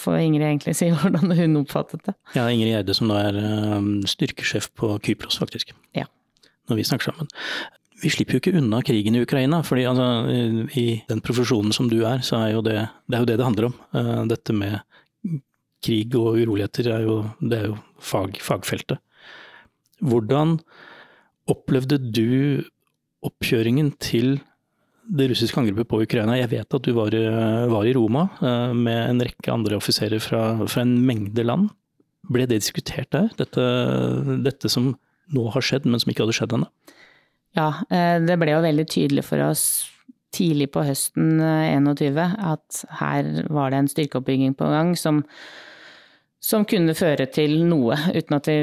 får 0.00 0.20
Ingrid 0.20 0.46
egentlig 0.46 0.76
si 0.78 0.90
hvordan 0.94 1.34
hun 1.36 1.60
oppfattet 1.62 2.04
det. 2.06 2.16
Ja, 2.36 2.46
Ingrid 2.48 2.74
Gjerde 2.74 2.96
som 2.96 3.10
da 3.12 3.20
er 3.28 3.40
um, 3.76 3.92
styrkesjef 4.08 4.70
på 4.78 4.94
Kypros, 5.06 5.40
faktisk. 5.40 5.74
Ja. 5.96 6.06
Når 6.70 6.80
vi 6.80 6.88
snakker 6.88 7.10
sammen. 7.10 7.30
Vi 8.00 8.08
slipper 8.12 8.38
jo 8.38 8.40
ikke 8.40 8.56
unna 8.56 8.80
krigen 8.86 9.16
i 9.18 9.20
Ukraina, 9.20 9.60
fordi 9.66 9.84
altså, 9.90 10.06
i 10.80 11.02
den 11.10 11.20
profesjonen 11.20 11.74
som 11.76 11.90
du 11.90 11.98
er, 12.08 12.22
så 12.24 12.38
er 12.46 12.54
jo 12.54 12.62
det 12.64 12.78
det, 12.80 13.18
er 13.18 13.24
jo 13.24 13.28
det, 13.28 13.36
det 13.36 13.48
handler 13.48 13.68
om. 13.68 13.78
Uh, 13.92 14.22
dette 14.30 14.56
med 14.56 14.80
krig 15.84 16.14
og 16.16 16.36
uroligheter 16.40 16.90
er 16.92 17.06
jo, 17.06 17.22
det 17.40 17.58
er 17.58 17.70
jo 17.72 17.78
fag, 18.04 18.40
fagfeltet. 18.44 19.00
Hvordan 20.00 20.58
opplevde 21.50 21.98
du 22.00 22.62
oppkjøringen 23.26 23.92
til 24.00 24.38
det 25.10 25.28
russiske 25.32 25.58
angrepet 25.60 25.88
på 25.90 26.00
Ukraina? 26.04 26.38
Jeg 26.38 26.52
vet 26.52 26.76
at 26.78 26.86
du 26.86 26.94
var, 26.96 27.14
var 27.70 27.88
i 27.88 27.94
Roma 27.96 28.28
eh, 28.38 28.72
med 28.76 29.00
en 29.08 29.22
rekke 29.26 29.52
andre 29.52 29.78
offiserer 29.80 30.22
fra, 30.22 30.42
fra, 30.66 30.84
en 30.84 30.96
mengde 31.06 31.44
land. 31.46 31.70
Ble 32.30 32.46
det 32.46 32.60
diskutert 32.62 33.10
der, 33.14 33.30
dette, 33.38 33.64
dette 34.46 34.70
som 34.70 34.92
nå 35.34 35.46
har 35.54 35.64
skjedd, 35.64 35.86
men 35.86 36.02
som 36.02 36.12
ikke 36.12 36.26
hadde 36.26 36.36
skjedd 36.38 36.54
ennå? 36.56 36.68
Ja, 37.58 37.72
eh, 37.90 38.18
det 38.22 38.38
ble 38.38 38.54
jo 38.54 38.62
veldig 38.62 38.86
tydelig 38.90 39.26
for 39.26 39.42
oss 39.48 39.64
tidlig 40.34 40.70
på 40.74 40.84
høsten 40.86 41.40
21 41.40 42.20
eh, 42.22 42.36
at 42.52 42.84
her 43.00 43.30
var 43.50 43.72
det 43.72 43.82
en 43.82 43.90
styrkeoppbygging 43.90 44.54
på 44.58 44.68
gang 44.70 44.94
som 44.98 45.24
som 46.40 46.64
kunne 46.64 46.94
føre 46.96 47.26
til 47.28 47.58
noe, 47.68 47.96
uten 48.16 48.36
at 48.38 48.46
vi 48.48 48.56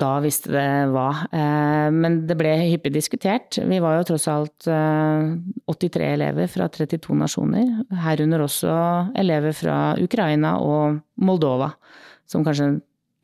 da, 0.00 0.12
visste 0.24 0.54
det 0.54 0.68
hva. 0.88 1.08
Eh, 1.28 1.88
men 1.92 2.22
det 2.24 2.36
ble 2.40 2.54
hyppig 2.62 2.94
diskutert. 2.94 3.58
Vi 3.60 3.80
var 3.84 3.98
jo 3.98 4.06
tross 4.08 4.24
alt 4.32 4.64
83 4.64 6.00
eh, 6.00 6.14
elever 6.14 6.48
fra 6.48 6.70
32 6.72 7.18
nasjoner, 7.20 7.68
herunder 8.06 8.46
også 8.46 8.76
elever 9.20 9.52
fra 9.56 9.76
Ukraina 10.00 10.56
og 10.64 11.02
Moldova, 11.20 11.74
som 12.24 12.46
kanskje 12.46 12.70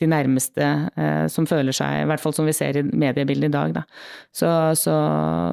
de 0.01 0.09
nærmeste 0.09 0.69
eh, 1.01 1.25
som 1.33 1.49
føler 1.49 1.77
seg, 1.77 2.03
i 2.03 2.09
hvert 2.09 2.21
fall 2.21 2.37
som 2.37 2.49
vi 2.49 2.57
ser 2.57 2.77
i 2.77 2.85
mediebildet 2.85 3.49
i 3.49 3.55
dag. 3.57 3.79
Da. 3.81 3.87
Så, 4.29 4.53
så, 4.77 4.99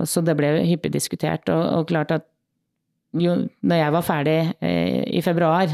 så 0.03 0.23
det 0.27 0.35
ble 0.39 0.51
hyppig 0.67 0.91
diskutert. 0.91 1.47
Og, 1.47 1.63
og 1.79 1.87
klart 1.87 2.11
at 2.11 2.27
jo, 3.15 3.39
når 3.63 3.83
jeg 3.85 3.95
var 3.95 4.03
ferdig 4.03 4.39
i 4.59 5.23
februar, 5.23 5.71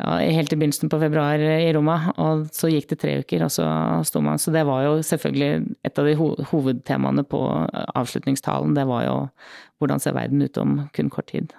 helt 0.00 0.52
i 0.52 0.56
begynnelsen 0.56 0.90
på 0.90 0.98
februar 0.98 1.38
i 1.38 1.72
Roma, 1.76 2.12
og 2.18 2.46
så 2.54 2.70
gikk 2.72 2.88
det 2.90 3.00
tre 3.02 3.18
uker, 3.20 3.44
og 3.44 3.52
så 3.52 3.66
sto 4.08 4.22
man 4.24 4.40
Så 4.40 4.50
det 4.50 4.64
var 4.66 4.86
jo 4.86 4.94
selvfølgelig 5.04 5.76
et 5.84 5.98
av 5.98 6.08
de 6.08 6.14
hovedtemaene 6.50 7.24
på 7.28 7.40
avslutningstalen. 7.94 8.74
Det 8.74 8.86
var 8.88 9.04
jo 9.06 9.16
hvordan 9.82 10.02
ser 10.02 10.16
verden 10.16 10.42
ut 10.42 10.58
om 10.58 10.78
kun 10.96 11.10
kort 11.12 11.28
tid. 11.30 11.52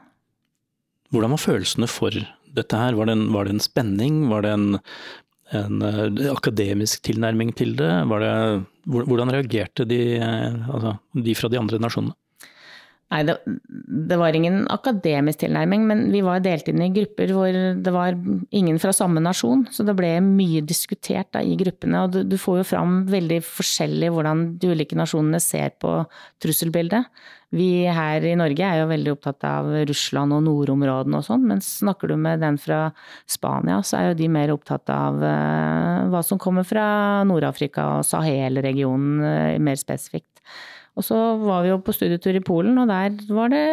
Hvordan 1.13 1.35
var 1.35 1.43
følelsene 1.43 1.89
for 1.91 2.15
dette 2.57 2.79
her? 2.79 2.97
Var 2.97 3.09
det 3.09 3.17
en, 3.17 3.27
var 3.35 3.45
det 3.45 3.57
en 3.57 3.63
spenning? 3.63 4.23
Var 4.31 4.45
det 4.45 4.53
en, 4.55 4.67
en, 5.53 5.81
eh, 5.85 6.31
akademisk 6.31 7.03
tilnærming 7.05 7.53
til 7.57 7.75
det? 7.77 7.91
det? 8.23 8.33
Hvordan 8.89 9.33
reagerte 9.33 9.85
de, 9.89 10.01
eh, 10.17 10.69
altså, 10.73 10.97
de 11.13 11.35
fra 11.37 11.51
de 11.53 11.61
andre 11.61 11.81
nasjonene? 11.81 12.17
Nei, 13.11 13.19
det, 13.27 13.35
det, 14.09 14.17
var 14.17 14.33
ingen 14.33 14.63
akademisk 14.73 15.43
tilnærming, 15.43 15.83
men 15.85 15.99
vi 16.09 16.23
var 16.25 16.41
delt 16.41 16.69
inn 16.71 16.81
i 16.81 16.89
grupper 16.95 17.29
hvor 17.35 17.53
det 17.53 17.93
var 17.93 18.15
ingen 18.49 18.79
fra 18.81 18.93
samme 18.95 19.21
nasjon. 19.21 19.67
Så 19.69 19.85
det 19.85 19.93
ble 19.99 20.15
mye 20.25 20.63
diskutert 20.65 21.29
da, 21.35 21.43
i 21.45 21.53
gruppene. 21.59 22.07
Og 22.07 22.15
du, 22.15 22.23
du, 22.25 22.39
får 22.41 22.63
jo 22.63 22.65
fram 22.71 23.03
veldig 23.11 23.37
forskjellig 23.45 24.09
hvordan 24.15 24.43
de 24.57 24.73
ulike 24.73 24.97
nasjonene 24.97 25.41
ser 25.43 25.75
på 25.83 25.99
trusselbildet. 26.41 27.05
Vi 27.53 27.85
her 27.85 28.25
i 28.25 28.33
Norge 28.39 28.65
er 28.65 28.81
jo 28.81 28.89
veldig 28.89 29.13
opptatt 29.13 29.45
av 29.45 29.67
Russland 29.85 30.33
og 30.33 30.41
nordområdene 30.47 31.19
og 31.19 31.27
sånn, 31.27 31.43
men 31.51 31.61
snakker 31.61 32.09
du 32.09 32.15
med 32.17 32.41
den 32.41 32.57
fra 32.57 32.87
Spania, 33.29 33.83
så 33.85 33.99
er 33.99 34.07
jo 34.07 34.21
de 34.23 34.29
mer 34.33 34.55
opptatt 34.55 34.89
av 34.89 35.21
uh, 35.21 36.09
hva 36.09 36.23
som 36.25 36.41
kommer 36.41 36.65
fra 36.65 36.87
Nord-Afrika 37.29 37.99
og 37.99 38.07
Sahel-regionen 38.09 39.21
uh, 39.21 39.61
mer 39.61 39.77
spesifikt. 39.77 40.31
Og 40.93 41.05
så 41.05 41.17
var 41.41 41.63
vi 41.63 41.71
jo 41.71 41.79
på 41.81 41.93
studietur 41.95 42.37
i 42.37 42.43
Polen, 42.45 42.77
og 42.77 42.89
der 42.91 43.15
var 43.33 43.49
det 43.49 43.65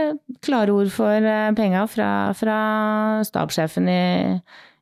klare 0.44 0.72
ord 0.72 0.88
for 0.94 1.12
eh, 1.12 1.52
penga 1.56 1.85
fra, 1.90 2.11
fra 2.37 2.59
stabssjefen 3.28 3.90
i, 3.92 4.04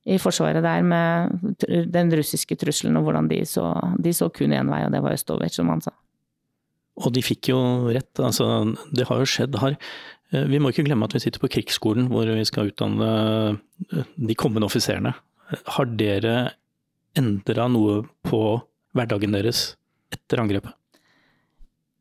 i, 0.06 0.18
Forsvaret 0.22 0.62
der 0.62 0.84
med 0.86 1.64
den 1.90 2.12
russiske 2.14 2.54
trusselen 2.60 3.00
og 3.00 3.08
hvordan 3.08 3.30
de 3.32 3.42
så, 3.46 3.72
de 3.98 4.14
så 4.14 4.30
kun 4.30 4.54
én 4.54 4.70
vei, 4.70 4.84
og 4.86 4.94
det 4.94 5.02
var 5.02 5.18
østover, 5.18 5.50
som 5.50 5.72
han 5.74 5.82
sa. 5.82 5.94
Og 6.98 7.10
de 7.14 7.22
fikk 7.22 7.50
jo 7.50 7.58
rett, 7.90 8.12
altså 8.22 8.46
det 8.94 9.06
har 9.10 9.20
jo 9.20 9.28
skjedd 9.34 9.58
her. 9.58 9.74
Eh, 10.30 10.46
vi 10.46 10.62
må 10.62 10.70
ikke 10.70 10.86
glemme 10.86 11.10
at 11.10 11.18
vi 11.18 11.24
sitter 11.26 11.42
på 11.42 11.50
krigsskolen 11.58 12.06
hvor 12.12 12.30
vi 12.30 12.46
skal 12.46 12.70
utdanne 12.70 13.10
eh, 13.90 14.06
de 14.14 14.38
kommende 14.38 14.70
offiserene. 14.70 15.16
Har 15.74 15.90
dere 15.98 16.52
endra 17.18 17.66
noe 17.72 18.04
på 18.22 18.42
hverdagen 18.94 19.34
deres 19.34 19.72
etter 20.14 20.44
angrepet? 20.44 20.77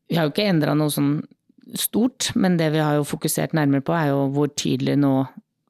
Vi 0.08 0.16
har 0.16 0.26
jo 0.26 0.32
ikke 0.32 0.48
endra 0.48 0.74
noe 0.76 0.92
sånn 0.92 1.18
stort, 1.76 2.30
men 2.34 2.56
det 2.56 2.70
vi 2.72 2.80
har 2.80 2.96
jo 2.96 3.08
fokusert 3.08 3.52
nærmere 3.56 3.84
på, 3.84 3.92
er 3.92 4.12
jo 4.12 4.24
hvor 4.32 4.48
tydelig 4.56 4.96
nå 5.00 5.12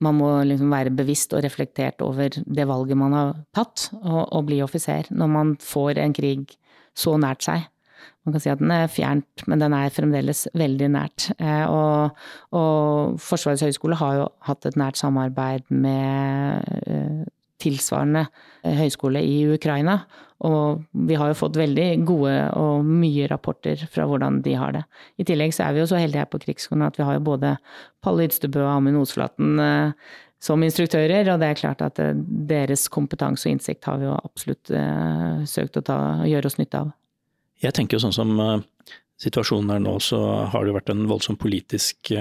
man 0.05 0.15
må 0.15 0.29
liksom 0.47 0.71
være 0.71 0.95
bevisst 0.95 1.33
og 1.35 1.43
reflektert 1.43 2.03
over 2.07 2.31
det 2.31 2.67
valget 2.71 2.99
man 3.01 3.17
har 3.17 3.33
tatt, 3.57 3.89
og, 4.05 4.45
bli 4.47 4.61
offiser, 4.63 5.09
når 5.11 5.33
man 5.33 5.57
får 5.63 5.99
en 5.99 6.15
krig 6.15 6.55
så 6.99 7.17
nært 7.19 7.43
seg. 7.47 7.67
Man 8.27 8.35
kan 8.35 8.43
si 8.45 8.51
at 8.53 8.61
den 8.63 8.71
er 8.71 8.91
fjernt, 8.93 9.43
men 9.51 9.63
den 9.63 9.75
er 9.75 9.91
fremdeles 9.95 10.45
veldig 10.59 10.91
nært. 10.95 11.31
Eh, 11.41 11.65
og, 11.67 12.19
og 12.55 13.19
Forsvarets 13.23 13.65
høgskole 13.67 13.99
har 13.99 14.21
jo 14.21 14.29
hatt 14.47 14.69
et 14.69 14.79
nært 14.79 15.01
samarbeid 15.01 15.67
med 15.73 16.63
eh, 16.87 17.27
tilsvarende 17.63 18.25
eh, 18.27 18.77
høyskole 18.79 19.23
i 19.25 19.41
Ukraina. 19.55 20.01
Og 20.47 20.85
vi 21.09 21.17
har 21.19 21.33
jo 21.33 21.39
fått 21.41 21.59
veldig 21.59 21.89
gode 22.07 22.35
og 22.55 22.87
mye 22.87 23.27
rapporter 23.31 23.81
fra 23.91 24.07
hvordan 24.07 24.39
de 24.45 24.55
har 24.59 24.77
det. 24.77 24.85
I 25.19 25.27
tillegg 25.27 25.55
så 25.55 25.67
er 25.67 25.75
vi 25.75 25.83
jo 25.83 25.89
så 25.91 25.99
heldige 25.99 26.23
her 26.23 26.31
på 26.31 26.41
Krigsskolen 26.45 26.87
at 26.87 26.99
vi 26.99 27.07
har 27.07 27.19
jo 27.19 27.27
både 27.27 27.57
Palle 28.05 28.29
Ydstebø 28.29 28.63
og 28.63 28.77
Amund 28.77 29.03
Osflaten 29.03 29.59
eh, 29.63 30.15
som 30.39 30.63
instruktører, 30.63 31.27
og 31.33 31.43
det 31.43 31.49
er 31.51 31.59
klart 31.59 31.83
at 31.83 31.99
eh, 32.03 32.15
deres 32.15 32.87
kompetanse 32.95 33.49
og 33.49 33.57
innsikt 33.57 33.91
har 33.91 33.99
vi 33.99 34.07
jo 34.07 34.15
absolutt 34.15 34.71
søkt 35.51 35.81
å 35.81 35.83
ta, 35.83 36.01
gjøre 36.29 36.47
oss 36.47 36.61
nytte 36.61 36.85
av. 36.85 36.93
Jeg 37.59 37.75
tenker 37.75 37.99
jo 37.99 38.05
sånn 38.07 38.15
som 38.15 38.37
situasjonen 39.19 39.73
er 39.75 39.81
nå, 39.83 39.97
så 39.99 40.21
har 40.47 40.63
det 40.63 40.71
jo 40.71 40.77
vært 40.77 40.93
en 40.95 41.09
voldsom 41.11 41.41
politisk 41.41 42.13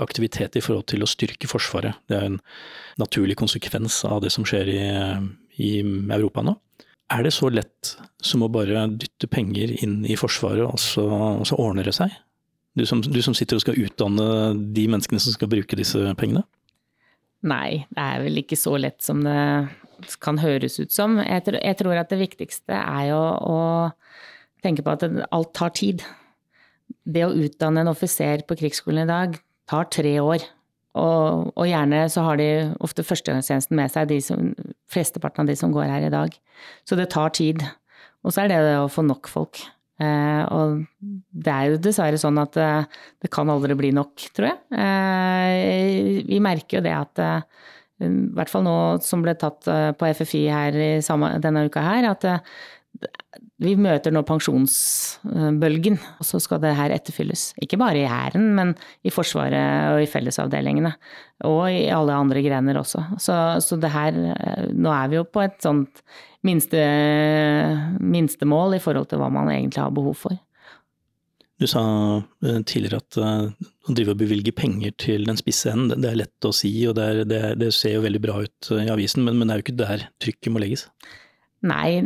aktivitet 0.00 0.56
i 0.58 0.62
forhold 0.64 0.88
til 0.90 1.04
å 1.04 1.08
styrke 1.08 1.48
Forsvaret. 1.50 1.98
Det 2.10 2.18
er 2.18 2.28
en 2.28 2.40
naturlig 3.00 3.36
konsekvens 3.38 4.00
av 4.08 4.22
det 4.24 4.32
som 4.34 4.46
skjer 4.46 4.70
i, 4.72 4.84
i 5.62 5.72
Europa 6.14 6.44
nå. 6.44 6.56
Er 7.12 7.26
det 7.26 7.34
så 7.36 7.50
lett 7.52 7.94
som 8.24 8.42
å 8.42 8.50
bare 8.50 8.86
dytte 8.96 9.28
penger 9.30 9.74
inn 9.84 10.00
i 10.08 10.16
Forsvaret, 10.18 10.64
og 10.64 10.80
så, 10.80 11.04
og 11.04 11.46
så 11.46 11.58
ordner 11.60 11.86
det 11.86 11.94
seg? 11.96 12.14
Du 12.74 12.82
som, 12.88 13.02
du 13.04 13.20
som, 13.22 13.36
sitter 13.36 13.60
og 13.60 13.62
skal 13.62 13.78
utdanne 13.78 14.26
de 14.74 14.88
menneskene 14.90 15.22
som 15.22 15.34
skal 15.36 15.50
bruke 15.52 15.78
disse 15.78 16.00
pengene? 16.18 16.42
Nei, 17.46 17.84
det 17.92 18.02
er 18.02 18.24
vel 18.24 18.40
ikke 18.40 18.58
så 18.58 18.74
lett 18.80 19.04
som 19.04 19.20
det 19.22 20.16
kan 20.24 20.40
høres 20.42 20.80
ut 20.80 20.92
som. 20.92 21.20
Jeg, 21.22 21.44
tror, 21.46 21.60
jeg 21.60 21.78
tror 21.78 22.00
at 22.00 22.10
det 22.10 22.18
viktigste 22.24 22.74
er 22.80 23.10
jo 23.12 23.20
å 23.20 23.58
tenke 24.64 24.82
på 24.82 24.96
at 24.96 25.04
alt 25.06 25.52
tar 25.54 25.74
tid. 25.76 26.02
Det 27.04 27.22
å 27.26 27.34
utdanne 27.36 27.84
en 27.84 27.92
offiser 27.92 28.42
på 28.48 28.56
krigsskolen 28.58 29.04
i 29.04 29.12
dag, 29.12 29.36
tar 29.70 29.88
tre 29.92 30.16
år. 30.22 30.44
Og, 30.94 31.50
og, 31.56 31.64
gjerne 31.66 32.04
så 32.12 32.22
har 32.22 32.38
de 32.38 32.48
ofte 32.84 33.02
førstegangstjenesten 33.02 33.74
med 33.78 33.90
seg, 33.90 34.10
de 34.12 34.20
som, 34.22 34.52
flesteparten 34.92 35.42
av 35.42 35.50
de 35.50 35.56
som 35.58 35.72
går 35.74 35.88
her 35.90 36.06
i 36.06 36.12
dag. 36.12 36.36
Så 36.86 36.98
det 36.98 37.08
tar 37.14 37.34
tid. 37.34 37.64
Og 38.22 38.34
så 38.34 38.44
er 38.44 38.52
det 38.52 38.60
det 38.62 38.76
å 38.78 38.90
få 38.92 39.02
nok 39.06 39.30
folk. 39.30 39.58
Eh, 40.02 40.42
og 40.54 40.84
det 41.44 41.52
er 41.52 41.70
jo 41.70 41.82
dessverre 41.82 42.18
sånn 42.18 42.38
at 42.42 42.56
eh, 42.58 42.86
det 43.22 43.30
kan 43.34 43.50
aldri 43.50 43.76
bli 43.78 43.90
nok, 43.94 44.26
tror 44.34 44.52
jeg. 44.52 44.60
Eh, 44.74 46.22
vi 46.30 46.40
merker 46.42 46.78
jo 46.78 46.86
det 46.86 46.94
at 46.94 47.22
eh, 47.22 47.66
i 48.02 48.10
hvert 48.34 48.50
fall 48.50 48.64
nå 48.66 48.76
som 49.04 49.22
ble 49.22 49.36
tatt 49.38 49.68
eh, 49.70 49.90
på 49.98 50.10
FFI 50.18 50.44
her 50.50 50.80
samme, 51.04 51.34
denne 51.42 51.66
uka 51.68 51.82
her, 51.84 52.08
at 52.10 52.26
eh, 52.26 52.56
vi 53.62 53.74
møter 53.78 54.12
nå 54.12 54.24
pensjonsbølgen, 54.26 55.98
og 56.18 56.26
så 56.26 56.40
skal 56.42 56.60
det 56.62 56.74
her 56.78 56.94
etterfylles. 56.94 57.52
Ikke 57.62 57.78
bare 57.80 58.02
i 58.02 58.08
Hæren, 58.10 58.50
men 58.56 58.74
i 59.06 59.12
Forsvaret 59.14 59.94
og 59.94 60.02
i 60.02 60.08
fellesavdelingene. 60.10 60.92
Og 61.48 61.62
i 61.70 61.86
alle 61.92 62.16
andre 62.18 62.42
grener 62.44 62.78
også. 62.80 63.04
Så, 63.22 63.36
så 63.64 63.78
det 63.80 63.92
her 63.94 64.16
Nå 64.74 64.90
er 64.94 65.10
vi 65.10 65.18
jo 65.18 65.26
på 65.28 65.44
et 65.44 65.60
sånt 65.62 66.02
minste, 66.44 66.82
minstemål 68.00 68.76
i 68.76 68.82
forhold 68.82 69.08
til 69.10 69.22
hva 69.22 69.30
man 69.32 69.50
egentlig 69.52 69.82
har 69.82 69.94
behov 69.94 70.18
for. 70.26 70.36
Du 71.60 71.68
sa 71.70 71.82
eh, 72.42 72.60
tidligere 72.66 72.98
at 72.98 73.16
eh, 73.22 73.66
å 73.86 73.94
drive 73.94 74.14
og 74.16 74.22
bevilge 74.24 74.52
penger 74.56 74.94
til 74.98 75.28
den 75.28 75.38
spisse 75.38 75.70
enden, 75.70 76.02
det 76.02 76.10
er 76.10 76.18
lett 76.24 76.48
å 76.48 76.50
si, 76.54 76.72
og 76.90 76.96
det, 76.98 77.04
er, 77.04 77.20
det, 77.30 77.42
det 77.62 77.70
ser 77.76 77.94
jo 77.96 78.04
veldig 78.04 78.22
bra 78.24 78.40
ut 78.42 78.70
i 78.74 78.90
avisen, 78.90 79.22
men, 79.26 79.38
men 79.38 79.48
det 79.48 79.54
er 79.54 79.62
jo 79.62 79.66
ikke 79.68 79.82
der 79.84 80.08
trykket 80.24 80.52
må 80.52 80.62
legges? 80.64 80.88
Nei, 81.64 82.02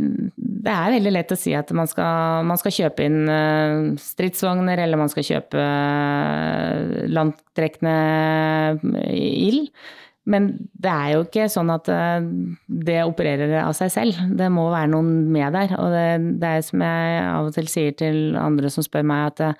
det 0.68 0.74
er 0.74 0.94
veldig 0.98 1.12
lett 1.14 1.30
å 1.32 1.38
si 1.38 1.54
at 1.56 1.70
man 1.76 1.88
skal, 1.88 2.44
man 2.48 2.58
skal 2.60 2.74
kjøpe 2.74 3.06
inn 3.08 3.22
eh, 3.32 3.94
stridsvogner, 4.02 4.82
eller 4.84 5.00
man 5.00 5.08
skal 5.12 5.24
kjøpe 5.24 5.62
eh, 5.62 7.06
langtrekkende 7.08 7.94
ild. 9.16 9.70
Men 10.28 10.50
det 10.76 10.92
er 10.92 11.12
jo 11.14 11.22
ikke 11.24 11.46
sånn 11.48 11.72
at 11.72 11.88
eh, 11.92 12.26
det 12.90 12.98
opererer 13.06 13.54
av 13.62 13.72
seg 13.78 13.94
selv. 13.94 14.20
Det 14.36 14.50
må 14.52 14.66
være 14.74 14.92
noen 14.92 15.30
med 15.32 15.56
der. 15.56 15.72
Og 15.80 15.94
det, 15.94 16.08
det 16.42 16.50
er 16.58 16.66
som 16.66 16.84
jeg 16.84 17.22
av 17.24 17.48
og 17.48 17.56
til 17.56 17.72
sier 17.72 17.96
til 17.96 18.18
andre 18.36 18.72
som 18.72 18.84
spør 18.84 19.08
meg, 19.08 19.32
at 19.32 19.56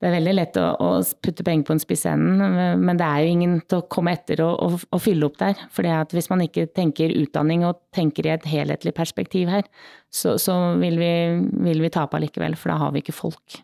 det 0.00 0.08
er 0.08 0.14
veldig 0.14 0.32
lett 0.32 0.56
å, 0.56 0.66
å 0.80 0.90
putte 1.20 1.44
penger 1.44 1.66
på 1.68 1.74
en 1.74 1.82
spissenden, 1.82 2.54
men 2.80 2.96
det 2.96 3.04
er 3.04 3.20
jo 3.20 3.32
ingen 3.34 3.58
til 3.68 3.82
å 3.82 3.88
komme 3.92 4.14
etter 4.16 4.40
og, 4.46 4.54
og, 4.64 4.86
og 4.96 5.02
fylle 5.04 5.28
opp 5.28 5.36
der. 5.42 5.60
For 5.74 5.84
hvis 6.16 6.30
man 6.32 6.40
ikke 6.46 6.70
tenker 6.72 7.12
utdanning 7.12 7.66
og 7.68 7.82
tenker 7.92 8.24
i 8.24 8.32
et 8.32 8.46
helhetlig 8.48 8.94
perspektiv 8.96 9.52
her, 9.52 9.68
så, 10.08 10.38
så 10.40 10.56
vil, 10.80 10.96
vi, 11.00 11.12
vil 11.68 11.84
vi 11.84 11.92
tape 11.92 12.16
allikevel, 12.16 12.56
for 12.56 12.72
da 12.72 12.78
har 12.80 12.94
vi 12.96 13.04
ikke 13.04 13.16
folk. 13.16 13.60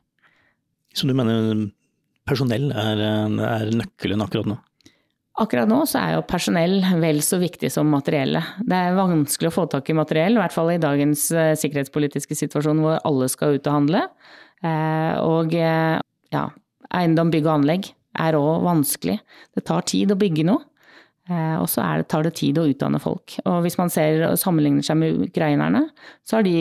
Så 0.97 1.09
du 1.09 1.17
mener 1.17 1.71
personell 2.29 2.69
er, 2.73 3.01
er 3.01 3.73
nøkkelen 3.73 4.25
akkurat 4.25 4.53
nå? 4.53 4.59
Akkurat 5.41 5.69
nå 5.69 5.83
så 5.89 6.01
er 6.01 6.15
jo 6.17 6.25
personell 6.29 6.79
vel 7.01 7.23
så 7.25 7.37
viktig 7.41 7.69
som 7.73 7.89
materiellet. 7.93 8.61
Det 8.65 8.77
er 8.77 8.97
vanskelig 8.97 9.51
å 9.51 9.57
få 9.57 9.67
tak 9.73 9.89
i 9.93 9.97
materiell, 9.97 10.37
i 10.37 10.41
hvert 10.41 10.55
fall 10.55 10.73
i 10.73 10.81
dagens 10.81 11.27
eh, 11.33 11.53
sikkerhetspolitiske 11.61 12.39
situasjon 12.41 12.81
hvor 12.81 13.01
alle 13.05 13.29
skal 13.29 13.59
ut 13.59 13.69
og 13.69 13.77
handle. 13.77 14.05
Eh, 14.65 15.17
og 15.21 15.53
eh, 15.53 15.99
ja, 16.35 16.49
eiendom, 16.95 17.33
bygg 17.35 17.47
og 17.49 17.59
anlegg 17.59 17.91
er 18.17 18.39
òg 18.39 18.65
vanskelig. 18.65 19.19
Det 19.55 19.67
tar 19.69 19.87
tid 19.89 20.15
å 20.15 20.19
bygge 20.21 20.47
noe. 20.49 20.65
Eh, 21.27 21.57
og 21.59 21.67
så 21.67 21.83
tar 22.07 22.23
det 22.23 22.37
tid 22.39 22.59
å 22.61 22.67
utdanne 22.71 23.01
folk. 23.03 23.35
Og 23.51 23.65
hvis 23.65 23.77
man 23.81 23.91
ser 23.91 24.23
og 24.29 24.39
sammenligner 24.39 24.87
seg 24.87 24.99
med 25.01 25.25
ukrainerne, 25.27 25.89
så 26.23 26.39
har 26.39 26.47
de 26.47 26.55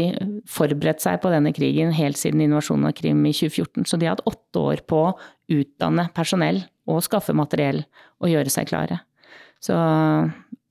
forberedt 0.49 1.04
seg 1.04 1.19
på 1.21 1.30
denne 1.34 1.54
krigen 1.54 1.93
helt 1.93 2.17
siden 2.17 2.41
invasjonen 2.41 2.89
av 2.89 2.95
Krim 2.97 3.21
i 3.30 3.34
2014. 3.36 3.86
Så 3.86 3.99
de 4.01 4.10
har 4.10 4.17
hatt 4.17 4.25
åtte 4.25 4.63
år 4.71 4.82
på 4.89 5.04
å 5.12 5.13
utdanne 5.54 6.08
personell 6.17 6.63
og 6.89 7.04
skaffe 7.06 7.36
materiell 7.38 7.84
og 8.23 8.32
gjøre 8.32 8.54
seg 8.54 8.71
klare. 8.71 9.04
Så 9.62 9.78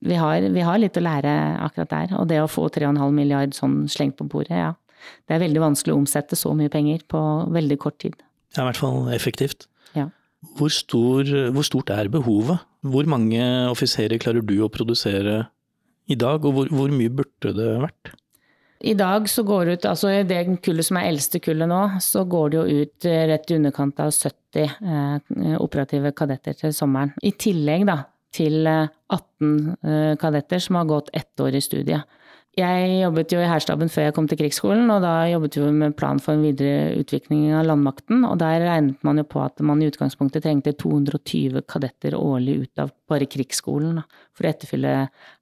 vi 0.05 0.19
har, 0.19 0.43
vi 0.51 0.63
har 0.67 0.79
litt 0.79 0.99
å 0.99 1.03
lære 1.03 1.31
akkurat 1.63 1.93
der. 1.95 2.17
Og 2.19 2.27
det 2.29 2.41
å 2.43 2.51
få 2.51 2.67
3,5 2.73 2.99
milliard 3.15 3.55
sånn 3.55 3.85
slengt 3.91 4.19
på 4.19 4.27
bordet, 4.27 4.59
ja. 4.59 4.73
Det 5.27 5.35
er 5.35 5.43
veldig 5.43 5.61
vanskelig 5.61 5.93
å 5.93 5.99
omsette 6.01 6.37
så 6.39 6.51
mye 6.57 6.71
penger 6.73 7.03
på 7.07 7.19
veldig 7.53 7.77
kort 7.79 7.99
tid. 8.01 8.15
Det 8.55 8.61
er 8.61 8.63
i 8.63 8.69
hvert 8.69 8.79
fall 8.79 9.09
effektivt. 9.11 9.67
Ja. 9.97 10.07
Hvor, 10.55 10.71
stor, 10.71 11.27
hvor, 11.51 11.65
stort 11.67 11.91
er 11.91 12.07
behovet? 12.11 12.63
Hvor 12.85 13.07
mange 13.09 13.41
offiserer 13.67 14.21
klarer 14.21 14.45
du 14.45 14.55
å 14.63 14.71
produsere 14.71 15.41
i 16.07 16.15
dag, 16.15 16.45
og 16.45 16.55
hvor, 16.55 16.71
hvor 16.71 16.93
mye 16.93 17.11
burde 17.11 17.51
det 17.57 17.73
vært? 17.83 18.13
I 18.85 18.93
dag 18.95 19.27
så 19.31 19.43
går 19.47 19.65
det 19.65 19.75
ut, 19.75 19.85
altså 19.89 20.11
i 20.13 20.23
det 20.27 20.41
kullet 20.63 20.85
som 20.85 20.99
er 20.99 21.09
eldste 21.09 21.39
kullet 21.43 21.67
nå, 21.67 21.81
så 22.03 22.23
går 22.29 22.51
det 22.51 22.57
jo 22.59 22.81
ut 22.83 23.07
eh, 23.09 23.23
rett 23.31 23.51
i 23.51 23.57
underkant 23.57 24.01
av 24.03 24.11
70 24.13 24.65
eh, 24.65 25.55
operative 25.57 26.11
kadetter 26.15 26.57
til 26.59 26.75
sommeren. 26.75 27.15
I 27.25 27.33
tillegg 27.39 27.87
da 27.89 28.03
til 28.35 28.67
18 28.67 29.15
eh, 29.15 29.91
eh, 29.91 30.13
kadetter 30.21 30.61
som 30.61 30.79
har 30.79 30.89
gått 30.89 31.11
ett 31.13 31.39
år 31.39 31.55
i 31.55 31.63
studiet. 31.63 32.03
Jeg 32.55 32.91
jobbet 33.01 33.33
jo 33.35 33.41
i 33.43 33.47
hærstaben 33.49 33.89
før 33.91 34.05
jeg 34.05 34.13
kom 34.15 34.27
til 34.31 34.37
krigsskolen, 34.39 34.87
og 34.93 35.01
da 35.03 35.25
jobbet 35.27 35.57
vi 35.59 35.71
med 35.75 35.95
plan 35.99 36.21
for 36.23 36.37
en 36.37 36.43
videre 36.45 36.93
utvikling 37.01 37.49
av 37.51 37.65
landmakten. 37.67 38.21
Og 38.23 38.37
der 38.39 38.63
regnet 38.63 39.01
man 39.03 39.19
jo 39.19 39.25
på 39.27 39.41
at 39.43 39.59
man 39.59 39.81
i 39.83 39.89
utgangspunktet 39.89 40.45
trengte 40.45 40.71
220 40.79 41.65
kadetter 41.67 42.15
årlig 42.15 42.61
ut 42.61 42.79
av 42.79 42.93
bare 43.11 43.27
krigsskolen 43.27 43.99
for 44.31 44.47
å 44.47 44.53
etterfylle 44.53 44.93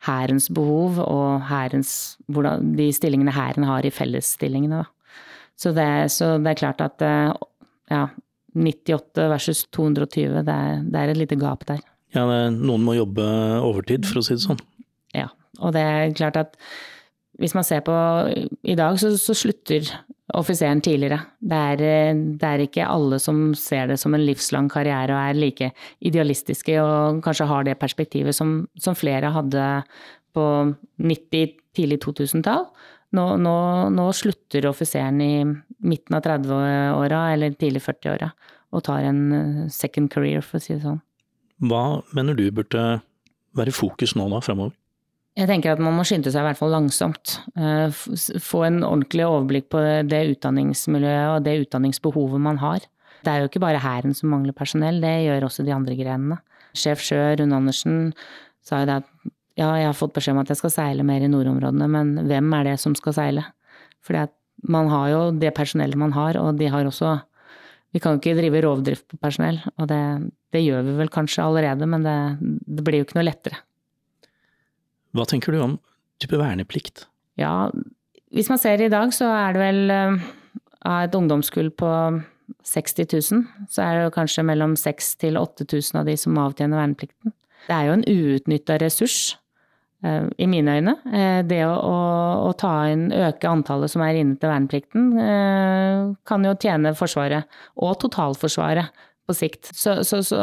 hærens 0.07 0.49
behov 0.57 0.97
og 1.03 1.43
herrens, 1.51 1.91
de 2.25 2.87
stillingene 2.97 3.35
hæren 3.35 3.67
har 3.69 3.85
i 3.85 3.93
fellesstillingene. 3.93 4.81
Så 5.53 5.69
det, 5.77 5.89
så 6.15 6.31
det, 6.41 6.55
er 6.55 6.61
klart 6.63 6.81
at 6.81 7.03
eh, 7.05 7.29
ja, 7.93 8.07
98 8.57 9.27
versus 9.35 9.61
220, 9.69 10.39
det 10.49 10.55
er, 10.55 10.81
det 10.81 10.97
er 10.97 11.13
et 11.13 11.21
lite 11.21 11.37
gap 11.37 11.67
der. 11.69 11.85
Ja, 12.17 12.25
noen 12.49 12.81
må 12.85 12.97
jobbe 12.97 13.27
overtid, 13.61 14.09
for 14.09 14.21
å 14.21 14.25
si 14.25 14.33
det 14.33 14.45
sånn. 14.47 14.61
Ja, 15.13 15.27
og 15.61 15.77
det 15.77 15.85
er 15.85 16.17
klart 16.17 16.41
at 16.41 16.57
hvis 17.41 17.55
man 17.57 17.65
ser 17.65 17.81
på 17.85 17.93
i 18.63 18.75
dag, 18.77 18.97
så, 19.01 19.13
så 19.17 19.33
slutter 19.37 19.87
offiseren 20.37 20.81
tidligere. 20.81 21.19
Det 21.41 21.59
er, 21.73 22.15
det 22.39 22.47
er, 22.47 22.63
ikke 22.63 22.87
alle 22.87 23.19
som 23.21 23.51
ser 23.57 23.89
det 23.91 23.99
som 24.01 24.15
en 24.15 24.23
livslang 24.23 24.69
karriere 24.71 25.13
og 25.13 25.21
er 25.21 25.39
like 25.39 25.69
idealistiske 26.05 26.77
og 26.81 27.21
kanskje 27.25 27.49
har 27.49 27.67
det 27.67 27.79
perspektivet 27.81 28.35
som, 28.37 28.63
som 28.79 28.97
flere 28.97 29.33
hadde 29.33 29.67
på 30.33 30.45
90-, 31.01 31.55
tidlig 31.77 31.99
2000-tall. 32.05 32.67
Nå, 33.13 33.25
nå, 33.41 33.55
nå, 33.93 34.07
slutter 34.17 34.65
offiseren 34.69 35.21
i 35.21 35.33
midten 35.85 36.17
av 36.17 36.23
30-åra 36.25 37.23
eller 37.35 37.57
tidlig 37.59 37.83
40-åra 37.85 38.31
og 38.73 38.81
tar 38.87 39.05
en 39.05 39.67
second 39.69 40.09
career, 40.09 40.41
for 40.41 40.57
å 40.57 40.63
si 40.63 40.73
det 40.73 40.81
sånn. 40.81 41.01
Hva 41.61 42.01
mener 42.17 42.33
du 42.33 42.47
burde 42.55 43.03
være 43.53 43.73
fokus 43.75 44.15
nå 44.17 44.25
da, 44.31 44.39
fremover? 44.41 44.73
Jeg 45.33 45.49
tenker 45.49 45.73
at 45.73 45.81
man 45.81 45.95
må 45.97 46.03
skynde 46.05 46.29
seg 46.29 46.43
i 46.43 46.45
hvert 46.45 46.59
fall 46.59 46.73
langsomt. 46.75 47.39
Eh, 47.57 48.01
få 48.43 48.65
en 48.67 48.83
ordentlig 48.85 49.25
overblikk 49.25 49.71
på 49.73 49.81
det 50.05 50.21
utdanningsmiljøet 50.35 51.29
og 51.31 51.45
det 51.47 51.55
utdanningsbehovet 51.63 52.43
man 52.43 52.61
har. 52.61 52.85
Det 53.23 53.31
er 53.31 53.41
jo 53.41 53.49
ikke 53.49 53.63
bare 53.63 53.81
Hæren 53.81 54.13
som 54.13 54.29
mangler 54.33 54.53
personell, 54.53 54.99
det 55.01 55.23
gjør 55.25 55.47
også 55.47 55.65
de 55.65 55.73
andre 55.73 55.97
grenene. 55.97 56.37
Sjef 56.77 57.01
Sjø, 57.01 57.21
Rune 57.39 57.57
Andersen, 57.57 57.97
sa 58.65 58.83
jo 58.83 58.89
det 58.89 58.99
at 59.01 59.09
ja, 59.57 59.67
jeg 59.77 59.89
har 59.89 59.97
fått 59.97 60.13
beskjed 60.15 60.35
om 60.35 60.41
at 60.41 60.49
jeg 60.49 60.59
skal 60.59 60.73
seile 60.73 61.05
mer 61.05 61.23
i 61.23 61.29
nordområdene, 61.29 61.89
men 61.89 62.13
hvem 62.29 62.55
er 62.57 62.71
det 62.71 62.77
som 62.81 62.95
skal 62.97 63.15
seile? 63.17 63.45
Fordi 64.05 64.23
at 64.25 64.33
man 64.69 64.89
har 64.91 65.09
jo 65.11 65.19
det 65.37 65.53
personellet 65.55 65.99
man 65.99 66.15
har, 66.15 66.39
og 66.41 66.57
de 66.59 66.69
har 66.71 66.85
også 66.89 67.19
Vi 67.93 67.99
kan 68.01 68.15
jo 68.15 68.17
ikke 68.17 68.39
drive 68.39 68.61
rovdrift 68.65 69.03
på 69.05 69.19
personell, 69.21 69.59
og 69.77 69.85
det, 69.85 70.31
det 70.49 70.63
gjør 70.63 70.81
vi 70.81 70.95
vel 70.97 71.11
kanskje 71.13 71.43
allerede, 71.45 71.85
men 71.85 72.01
det, 72.01 72.15
det 72.41 72.81
blir 72.81 73.03
jo 73.03 73.05
ikke 73.05 73.19
noe 73.19 73.27
lettere. 73.27 73.59
Hva 75.13 75.25
tenker 75.29 75.53
du 75.53 75.61
om 75.61 75.75
type 76.21 76.37
verneplikt? 76.39 77.05
Ja, 77.39 77.69
hvis 78.33 78.49
man 78.49 78.61
ser 78.61 78.81
i 78.81 78.89
dag, 78.91 79.13
så 79.13 79.29
er 79.29 79.53
det 79.53 79.61
vel 79.61 79.93
eh, 79.93 80.25
av 80.89 81.05
et 81.05 81.17
ungdomskull 81.17 81.69
på 81.77 81.91
60 82.67 83.07
000, 83.13 83.45
så 83.71 83.85
er 83.85 83.99
det 83.99 84.15
kanskje 84.15 84.45
mellom 84.47 84.75
6000 84.79 85.21
til 85.21 85.39
8000 85.39 86.01
av 86.01 86.09
de 86.09 86.17
som 86.19 86.41
avtjener 86.41 86.81
verneplikten. 86.81 87.33
Det 87.67 87.75
er 87.75 87.87
jo 87.87 87.95
en 87.95 88.05
uutnytta 88.09 88.79
ressurs, 88.81 89.37
eh, 90.03 90.25
i 90.41 90.49
mine 90.49 90.79
øyne. 90.79 90.97
Eh, 91.13 91.39
det 91.45 91.61
å, 91.69 91.77
å, 92.49 92.51
ta 92.59 92.73
inn, 92.91 93.07
øke 93.13 93.51
antallet 93.51 93.93
som 93.93 94.03
er 94.05 94.19
inne 94.19 94.37
til 94.41 94.51
verneplikten, 94.51 95.09
kan 96.27 96.49
jo 96.49 96.57
tjene 96.57 96.97
Forsvaret, 96.97 97.49
og 97.77 97.97
totalforsvaret, 98.01 99.05
på 99.23 99.37
sikt. 99.37 99.69
Så, 99.71 100.01
så, 100.03 100.19
så 100.25 100.41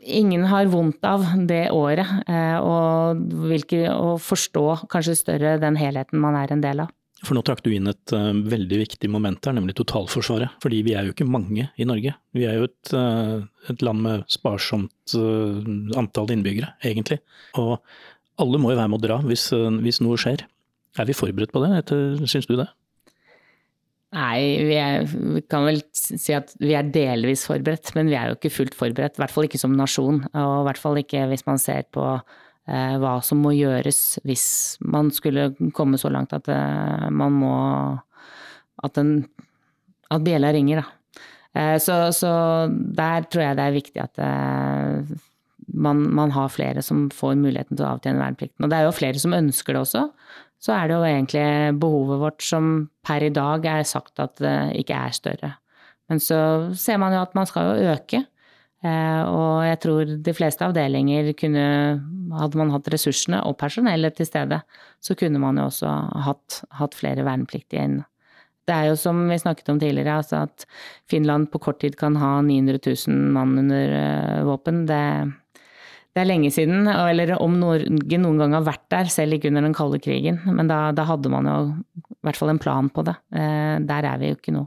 ingen 0.00 0.44
har 0.50 0.70
vondt 0.72 1.04
av 1.04 1.26
det 1.48 1.68
året, 1.74 2.08
eh, 2.28 2.56
og, 2.58 3.20
hvilke, 3.50 3.84
og 3.92 4.20
forstå 4.24 4.64
kanskje 4.92 5.18
større 5.18 5.58
den 5.62 5.78
helheten 5.80 6.20
man 6.22 6.38
er 6.38 6.52
en 6.52 6.64
del 6.64 6.84
av. 6.86 6.94
For 7.20 7.36
nå 7.36 7.42
trakk 7.44 7.60
du 7.66 7.68
inn 7.74 7.90
et 7.90 8.14
uh, 8.16 8.32
veldig 8.32 8.78
viktig 8.80 9.10
moment 9.12 9.44
her, 9.44 9.52
nemlig 9.52 9.74
totalforsvaret. 9.76 10.54
Fordi 10.62 10.78
vi 10.86 10.94
er 10.96 11.04
jo 11.04 11.12
ikke 11.12 11.28
mange 11.28 11.66
i 11.76 11.84
Norge. 11.84 12.14
Vi 12.32 12.46
er 12.48 12.56
jo 12.56 12.68
et, 12.70 12.92
uh, 12.96 13.42
et 13.68 13.84
land 13.84 14.00
med 14.06 14.24
sparsomt 14.32 15.16
uh, 15.20 15.60
antall 16.00 16.32
innbyggere, 16.32 16.72
egentlig. 16.80 17.20
Og 17.60 17.76
alle 18.40 18.62
må 18.62 18.72
jo 18.72 18.80
være 18.80 18.88
med 18.88 19.02
å 19.02 19.04
dra 19.04 19.20
hvis, 19.26 19.50
hvis 19.84 20.00
noe 20.00 20.16
skjer. 20.20 20.46
Er 20.96 21.06
vi 21.06 21.14
forberedt 21.14 21.52
på 21.52 21.60
det, 21.60 21.84
syns 22.24 22.48
du 22.48 22.56
det? 22.56 22.70
Nei, 24.10 24.40
vi, 24.66 24.74
er, 24.74 25.04
vi, 25.06 25.40
kan 25.46 25.68
vel 25.68 25.76
si 25.94 26.34
at 26.34 26.50
vi 26.58 26.72
er 26.74 26.88
delvis 26.90 27.44
forberedt, 27.46 27.92
men 27.94 28.08
vi 28.10 28.16
er 28.18 28.32
jo 28.32 28.38
ikke 28.38 28.50
fullt 28.50 28.74
forberedt. 28.74 29.14
I 29.14 29.22
hvert 29.22 29.34
fall 29.34 29.46
ikke 29.46 29.60
som 29.62 29.76
nasjon, 29.78 30.24
og 30.34 30.54
i 30.56 30.64
hvert 30.66 30.80
fall 30.82 30.98
ikke 30.98 31.28
hvis 31.30 31.46
man 31.46 31.62
ser 31.62 31.86
på 31.94 32.06
eh, 32.10 32.96
hva 32.98 33.20
som 33.22 33.38
må 33.44 33.54
gjøres 33.54 34.18
hvis 34.26 34.46
man 34.82 35.12
skulle 35.14 35.52
komme 35.76 36.00
så 36.00 36.10
langt 36.10 36.34
at 36.34 36.50
eh, 36.50 37.06
man 37.10 37.38
må 37.38 37.56
At, 38.80 38.96
en, 38.96 39.26
at 40.08 40.22
bjella 40.24 40.50
ringer, 40.56 40.80
da. 40.80 41.16
Eh, 41.60 41.76
så, 41.82 42.12
så, 42.16 42.30
der 42.70 43.26
tror 43.28 43.42
jeg 43.44 43.58
det 43.58 43.64
er 43.66 43.74
viktig 43.74 44.00
at 44.00 44.20
eh, 44.24 45.10
man, 45.70 46.00
man, 46.16 46.32
har 46.32 46.48
flere 46.48 46.82
som 46.82 47.10
får 47.12 47.36
muligheten 47.36 47.76
til 47.76 47.84
å 47.84 47.94
avtjene 47.94 48.22
verneplikten. 48.22 48.64
Og 48.64 48.72
det 48.72 48.78
er 48.78 48.88
jo 48.88 48.96
flere 48.96 49.20
som 49.20 49.36
ønsker 49.36 49.76
det 49.76 49.82
også 49.84 50.06
så 50.60 50.74
er 50.76 50.88
det 50.88 50.98
jo 50.98 51.06
egentlig 51.08 51.78
behovet 51.80 52.20
vårt 52.20 52.44
som 52.44 52.66
per 53.06 53.24
i 53.24 53.32
dag 53.32 53.64
er 53.64 53.86
sagt 53.88 54.20
at 54.20 54.36
det 54.42 54.56
ikke 54.82 54.98
er 54.98 55.16
større. 55.16 55.54
Men 56.10 56.20
så 56.20 56.40
ser 56.76 56.98
man 57.00 57.14
jo 57.14 57.22
at 57.22 57.34
man 57.38 57.48
skal 57.48 57.70
jo 57.70 57.94
øke. 57.94 58.24
Eh, 58.80 59.22
og 59.28 59.64
jeg 59.66 59.78
tror 59.82 60.12
de 60.24 60.32
fleste 60.32 60.64
avdelinger 60.64 61.34
kunne 61.36 61.66
Hadde 62.30 62.56
man 62.56 62.70
hatt 62.70 62.86
ressursene 62.92 63.40
og 63.42 63.56
personellet 63.58 64.14
til 64.14 64.28
stede, 64.28 64.60
så 65.02 65.16
kunne 65.18 65.40
man 65.42 65.56
jo 65.58 65.64
også 65.66 65.90
hatt, 66.22 66.60
hatt 66.78 66.94
flere 66.94 67.24
vernepliktige 67.26 67.82
inne. 67.88 68.04
Det 68.70 68.76
er 68.76 68.86
jo 68.86 68.98
som 69.00 69.24
vi 69.26 69.38
snakket 69.40 69.72
om 69.72 69.80
tidligere, 69.82 70.20
altså 70.22 70.44
at 70.44 70.62
Finland 71.10 71.48
på 71.50 71.58
kort 71.58 71.80
tid 71.82 71.96
kan 71.98 72.14
ha 72.20 72.36
900 72.46 72.78
000 72.86 73.32
mann 73.34 73.58
under 73.58 73.96
eh, 73.98 74.44
våpen. 74.46 74.84
Det, 74.86 75.00
det 76.10 76.24
er 76.24 76.26
lenge 76.26 76.50
siden, 76.50 76.88
eller 76.90 77.36
om 77.38 77.54
Norge 77.60 78.18
noen 78.18 78.40
gang 78.42 78.54
har 78.56 78.66
vært 78.66 78.86
der, 78.90 79.10
selv 79.12 79.36
ikke 79.36 79.50
under 79.52 79.62
den 79.62 79.76
kalde 79.76 80.00
krigen. 80.02 80.40
Men 80.46 80.70
da, 80.70 80.88
da 80.96 81.04
hadde 81.06 81.30
man 81.30 81.46
jo 81.46 81.58
i 81.70 82.26
hvert 82.26 82.40
fall 82.40 82.50
en 82.50 82.60
plan 82.62 82.90
på 82.90 83.04
det. 83.06 83.14
Eh, 83.30 83.76
der 83.86 84.08
er 84.10 84.18
vi 84.18 84.32
jo 84.32 84.38
ikke 84.40 84.54
nå. 84.56 84.64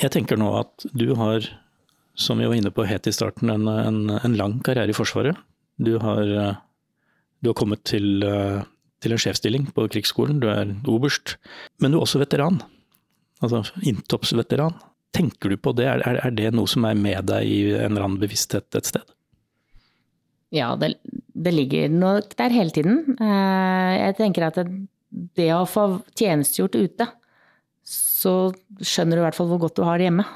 Jeg 0.00 0.14
tenker 0.14 0.40
nå 0.40 0.48
at 0.56 0.86
du 0.96 1.10
har, 1.20 1.44
som 2.16 2.40
vi 2.40 2.48
var 2.48 2.56
inne 2.56 2.72
på 2.72 2.88
helt 2.88 3.06
i 3.06 3.12
starten, 3.12 3.52
en, 3.52 3.68
en, 3.68 4.00
en 4.16 4.38
lang 4.38 4.56
karriere 4.64 4.94
i 4.94 4.96
Forsvaret. 4.96 5.36
Du 5.76 5.98
har, 6.00 6.24
eh, 6.24 6.56
du 7.44 7.52
har 7.52 7.58
kommet 7.60 7.84
til, 7.84 8.24
eh, 8.24 8.64
til, 9.04 9.12
en 9.12 9.20
sjefsstilling 9.20 9.68
på 9.76 9.84
krigsskolen, 9.92 10.40
du 10.40 10.48
er 10.48 10.72
oberst. 10.88 11.36
Men 11.76 11.92
du 11.92 12.00
er 12.00 12.06
også 12.06 12.24
veteran. 12.24 12.62
Altså 13.44 13.66
inntoppsveteran. 13.84 14.80
Tenker 15.12 15.52
du 15.52 15.60
på 15.60 15.76
det, 15.76 15.92
er, 15.92 16.00
er 16.24 16.32
det 16.32 16.54
noe 16.56 16.70
som 16.70 16.88
er 16.88 16.96
med 16.96 17.28
deg 17.28 17.44
i 17.44 17.64
en 17.76 17.90
eller 17.92 18.06
annen 18.06 18.22
bevissthet 18.22 18.80
et 18.80 18.88
sted? 18.88 19.04
Ja, 20.52 20.74
det, 20.76 20.94
det, 21.32 21.54
ligger 21.54 21.88
nok 21.88 22.36
der 22.36 22.52
hele 22.52 22.74
tiden. 22.74 23.16
Eh, 23.16 23.92
jeg 23.96 24.16
tenker 24.18 24.50
at 24.50 24.60
det 25.36 25.48
å 25.56 25.64
få 25.68 25.86
tjenestegjort 26.18 26.76
ute, 26.76 27.08
så 27.88 28.52
skjønner 28.84 29.16
du 29.16 29.22
i 29.22 29.26
hvert 29.26 29.38
fall 29.38 29.48
hvor 29.50 29.62
godt 29.64 29.78
du 29.80 29.86
har 29.86 30.00
det 30.00 30.10
hjemme. 30.10 30.26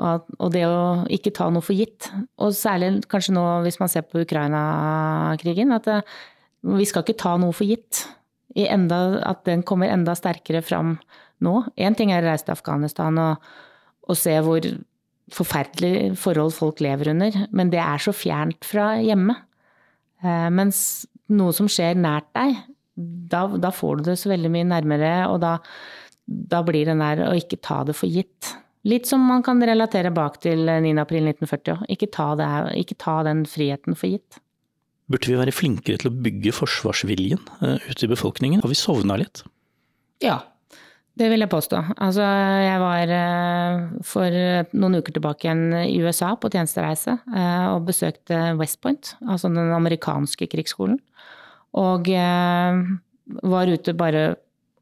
Og 0.00 0.52
det 0.54 0.62
å 0.64 1.04
ikke 1.12 1.32
ta 1.36 1.50
noe 1.52 1.64
for 1.64 1.76
gitt. 1.76 2.08
Og 2.40 2.54
særlig 2.56 3.02
kanskje 3.10 3.34
nå 3.36 3.44
hvis 3.66 3.80
man 3.82 3.90
ser 3.92 4.06
på 4.08 4.22
Ukraina-krigen, 4.24 5.74
at 5.76 5.88
eh, 5.92 6.14
vi 6.76 6.86
skal 6.88 7.04
ikke 7.04 7.20
ta 7.20 7.34
noe 7.40 7.56
for 7.56 7.68
gitt. 7.68 8.04
Enda, 8.60 9.20
at 9.24 9.44
den 9.46 9.62
kommer 9.64 9.92
enda 9.92 10.16
sterkere 10.18 10.62
fram 10.66 10.96
nå. 11.44 11.54
Én 11.80 11.96
ting 11.96 12.12
er 12.12 12.24
å 12.24 12.32
reise 12.32 12.48
til 12.48 12.56
Afghanistan 12.56 13.16
og, 13.22 13.50
og 14.08 14.18
se 14.18 14.34
hvor 14.44 14.64
forferdelige 15.36 16.14
forhold 16.20 16.54
folk 16.56 16.82
lever 16.84 17.12
under, 17.12 17.36
men 17.54 17.70
det 17.72 17.80
er 17.82 18.02
så 18.02 18.14
fjernt 18.16 18.66
fra 18.66 18.92
hjemme. 19.02 19.36
Eh, 20.24 20.48
mens 20.52 21.06
noe 21.32 21.54
som 21.56 21.68
skjer 21.70 21.98
nært 21.98 22.28
deg, 22.36 22.58
da, 23.00 23.46
da 23.60 23.70
får 23.72 24.00
du 24.00 24.10
det 24.10 24.18
så 24.20 24.32
veldig 24.32 24.50
mye 24.52 24.68
nærmere, 24.68 25.12
og 25.30 25.40
da, 25.44 25.56
da, 26.26 26.60
blir 26.66 26.90
den 26.90 27.00
der 27.02 27.24
å 27.28 27.32
ikke 27.38 27.60
ta 27.64 27.80
det 27.88 27.96
for 27.96 28.10
gitt. 28.10 28.52
Litt 28.88 29.08
som 29.08 29.22
man 29.28 29.44
kan 29.44 29.60
relatere 29.62 30.12
bak 30.14 30.38
til 30.44 30.64
9. 30.64 30.94
april 31.02 31.26
1940 31.28 31.82
Ikke 31.92 32.06
ta, 32.08 32.30
det, 32.40 32.46
ikke 32.80 32.96
ta 32.96 33.18
den 33.26 33.42
friheten 33.48 33.96
for 33.98 34.08
gitt. 34.08 34.40
Burde 35.10 35.28
vi 35.28 35.36
være 35.36 35.52
flinkere 35.52 36.00
til 36.00 36.08
å 36.08 36.16
bygge 36.24 36.54
forsvarsviljen 36.54 37.42
uh, 37.60 37.76
ute 37.90 38.06
i 38.06 38.10
befolkningen? 38.12 38.62
Har 38.62 38.72
vi 38.72 38.78
sovna 38.78 39.18
litt? 39.20 39.42
Ja, 40.24 40.38
det 41.18 41.28
vil 41.28 41.42
jeg 41.42 41.50
påstå. 41.52 41.80
Altså, 41.98 42.24
jeg 42.24 42.80
var 42.80 43.12
eh, 43.12 43.82
for 44.06 44.36
noen 44.78 45.00
uker 45.00 45.16
tilbake 45.16 45.46
igjen 45.46 45.64
i 45.82 45.98
USA 46.04 46.32
på 46.38 46.50
tjenestereise 46.52 47.16
eh, 47.18 47.66
og 47.74 47.88
besøkte 47.88 48.38
West 48.60 48.80
Point, 48.84 49.14
altså 49.26 49.50
den 49.50 49.72
amerikanske 49.76 50.48
krigsskolen. 50.52 51.00
Og 51.80 52.08
eh, 52.14 52.80
var 53.42 53.74
ute 53.74 53.96
bare 53.98 54.24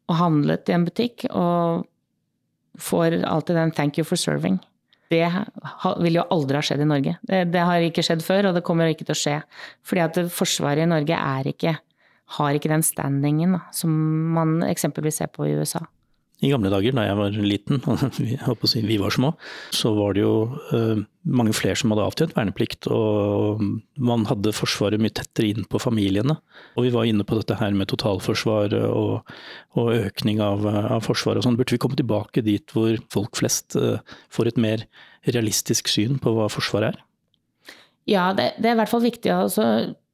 og 0.09 0.17
handlet 0.17 0.71
i 0.71 0.77
en 0.77 0.87
butikk 0.87 1.27
og 1.29 1.85
får 2.81 3.19
alltid 3.27 3.57
den 3.57 3.73
'thank 3.73 3.99
you 3.99 4.05
for 4.05 4.17
serving'. 4.17 4.63
Det 5.11 5.25
vil 6.01 6.15
jo 6.21 6.25
aldri 6.31 6.57
ha 6.57 6.63
skjedd 6.63 6.81
i 6.85 6.89
Norge. 6.89 7.17
Det, 7.25 7.53
det 7.53 7.61
har 7.65 7.81
ikke 7.81 8.05
skjedd 8.05 8.23
før, 8.23 8.49
og 8.49 8.55
det 8.55 8.65
kommer 8.65 8.89
ikke 8.89 9.09
til 9.09 9.17
å 9.17 9.23
skje. 9.23 9.37
Fordi 9.83 10.01
at 10.05 10.19
Forsvaret 10.33 10.85
i 10.85 10.89
Norge 10.89 11.17
er 11.17 11.49
ikke 11.49 11.79
har 12.37 12.57
ikke 12.57 12.69
den 12.69 12.85
standingen 12.85 13.57
da, 13.57 13.63
som 13.73 13.91
man 14.37 14.61
eksempelvis 14.67 15.23
ser 15.23 15.31
på 15.33 15.47
i 15.49 15.55
USA. 15.57 15.81
I 16.39 16.53
gamle 16.53 16.71
dager, 16.71 16.95
da 16.95 17.03
jeg 17.03 17.19
var 17.19 17.37
liten, 17.43 17.81
si, 18.71 18.83
vi 18.87 18.99
var 19.03 19.11
små, 19.11 19.33
så 19.75 19.91
var 19.97 20.15
det 20.15 20.23
jo 20.23 20.35
uh, 20.71 21.01
mange 21.27 21.55
flere 21.57 21.75
som 21.79 21.91
hadde 21.91 22.05
avtjent 22.07 22.37
verneplikt. 22.37 22.87
Og 22.95 23.65
man 23.99 24.23
hadde 24.29 24.55
Forsvaret 24.55 25.03
mye 25.03 25.15
tettere 25.19 25.51
inn 25.51 25.67
på 25.67 25.81
familiene. 25.83 26.39
Og 26.79 26.87
vi 26.87 26.95
var 26.95 27.11
inne 27.11 27.27
på 27.27 27.41
dette 27.41 27.59
her 27.59 27.75
med 27.75 27.91
totalforsvar 27.91 28.77
og, 28.87 29.35
og 29.75 29.93
økning 29.97 30.39
av, 30.45 30.63
av 30.69 31.03
Forsvaret 31.09 31.43
og 31.43 31.49
sånn. 31.49 31.59
Burde 31.59 31.75
vi 31.75 31.83
komme 31.83 31.99
tilbake 31.99 32.47
dit 32.47 32.77
hvor 32.77 32.95
folk 33.11 33.43
flest 33.43 33.75
uh, 33.75 33.99
får 34.31 34.53
et 34.53 34.63
mer 34.63 34.87
realistisk 35.27 35.91
syn 35.91 36.23
på 36.23 36.39
hva 36.39 36.47
Forsvaret 36.55 36.95
er? 36.95 37.05
Ja, 38.09 38.31
det, 38.33 38.55
det 38.63 38.71
er 38.71 38.79
i 38.79 38.81
hvert 38.85 38.95
fall 38.95 39.05
viktig 39.05 39.35
å 39.35 39.49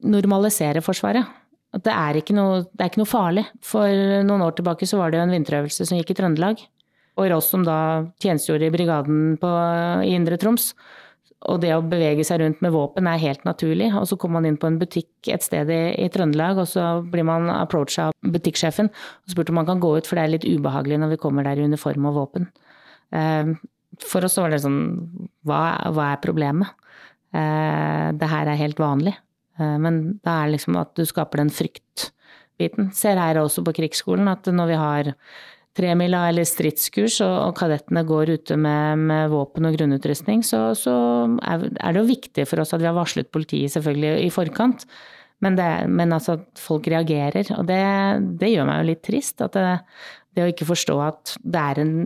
normalisere 0.09 0.81
Forsvaret. 0.83 1.29
At 1.75 1.83
det 1.87 1.95
er, 1.95 2.21
noe, 2.37 2.63
det 2.71 2.85
er 2.85 2.91
ikke 2.93 3.03
noe 3.03 3.11
farlig. 3.11 3.45
For 3.67 3.91
noen 4.27 4.45
år 4.47 4.55
tilbake 4.59 4.87
så 4.87 5.01
var 5.01 5.11
det 5.11 5.19
jo 5.19 5.27
en 5.27 5.35
vinterøvelse 5.35 5.89
som 5.89 5.99
gikk 5.99 6.15
i 6.15 6.19
Trøndelag. 6.21 6.61
Og 7.19 7.31
Ross 7.31 7.51
som 7.51 7.65
da 7.67 7.79
tjenestegjorde 8.23 8.69
i 8.69 8.75
brigaden 8.75 9.25
på, 9.43 9.51
i 10.07 10.15
Indre 10.15 10.39
Troms. 10.41 10.73
Og 11.51 11.59
det 11.61 11.75
å 11.75 11.83
bevege 11.85 12.25
seg 12.25 12.41
rundt 12.41 12.63
med 12.65 12.73
våpen 12.73 13.09
er 13.11 13.21
helt 13.21 13.43
naturlig. 13.47 13.91
Og 13.99 14.07
så 14.09 14.17
kommer 14.21 14.41
man 14.41 14.49
inn 14.49 14.59
på 14.61 14.71
en 14.71 14.79
butikk 14.81 15.29
et 15.35 15.45
sted 15.45 15.71
i, 15.73 15.83
i 16.01 16.09
Trøndelag, 16.13 16.63
og 16.63 16.71
så 16.71 16.87
blir 17.11 17.27
man 17.29 17.51
approacha 17.53 18.09
av 18.09 18.33
butikksjefen 18.35 18.89
og 18.91 19.35
spurt 19.35 19.53
om 19.53 19.61
man 19.61 19.69
kan 19.69 19.83
gå 19.83 19.93
ut, 19.99 20.09
for 20.09 20.17
det 20.17 20.25
er 20.25 20.35
litt 20.37 20.49
ubehagelig 20.49 21.03
når 21.03 21.15
vi 21.15 21.21
kommer 21.27 21.47
der 21.47 21.61
i 21.61 21.67
uniform 21.69 22.09
og 22.11 22.17
våpen. 22.23 22.49
Eh, 23.15 23.53
for 24.03 24.27
oss 24.27 24.39
var 24.41 24.51
det 24.51 24.65
sånn 24.65 24.81
Hva, 25.47 25.61
hva 25.95 26.09
er 26.15 26.23
problemet? 26.25 26.73
Eh, 27.35 28.09
det 28.17 28.31
her 28.31 28.51
er 28.51 28.63
helt 28.63 28.81
vanlig. 28.81 29.15
Eh, 29.59 29.77
men 29.81 30.05
det 30.25 30.35
er 30.35 30.53
liksom 30.55 30.79
at 30.81 30.95
du 30.99 31.05
skaper 31.09 31.43
den 31.43 31.53
fryktbiten. 31.55 32.93
Ser 32.97 33.21
her 33.21 33.41
også 33.43 33.65
på 33.67 33.75
krigsskolen 33.81 34.31
at 34.31 34.49
når 34.51 34.73
vi 34.73 34.81
har 34.81 35.13
tremila 35.75 36.29
eller 36.31 36.47
stridskurs 36.47 37.19
og 37.25 37.57
kadettene 37.59 38.05
går 38.07 38.37
ute 38.37 38.57
med, 38.61 39.01
med 39.11 39.33
våpen 39.33 39.67
og 39.67 39.75
grunnutrustning, 39.75 40.45
så, 40.47 40.69
så, 40.79 40.95
er 41.43 41.65
det 41.67 41.99
jo 41.99 42.07
viktig 42.13 42.47
for 42.47 42.63
oss 42.63 42.75
at 42.77 42.83
vi 42.83 42.87
har 42.87 42.95
varslet 42.95 43.33
politiet 43.35 43.75
selvfølgelig 43.75 44.23
i 44.23 44.31
forkant. 44.35 44.87
Men, 45.43 45.59
det, 45.59 45.67
men 45.91 46.15
altså 46.15 46.39
at 46.39 46.63
folk 46.63 46.87
reagerer. 46.89 47.51
Og 47.59 47.67
det, 47.69 47.81
det, 48.41 48.53
gjør 48.55 48.69
meg 48.69 48.81
jo 48.81 48.91
litt 48.93 49.03
trist. 49.05 49.43
At 49.45 49.59
det, 49.59 49.81
det 50.37 50.45
å 50.45 50.53
ikke 50.53 50.71
forstå 50.71 51.01
at 51.05 51.35
det 51.43 51.65
er 51.73 51.83
en 51.83 51.97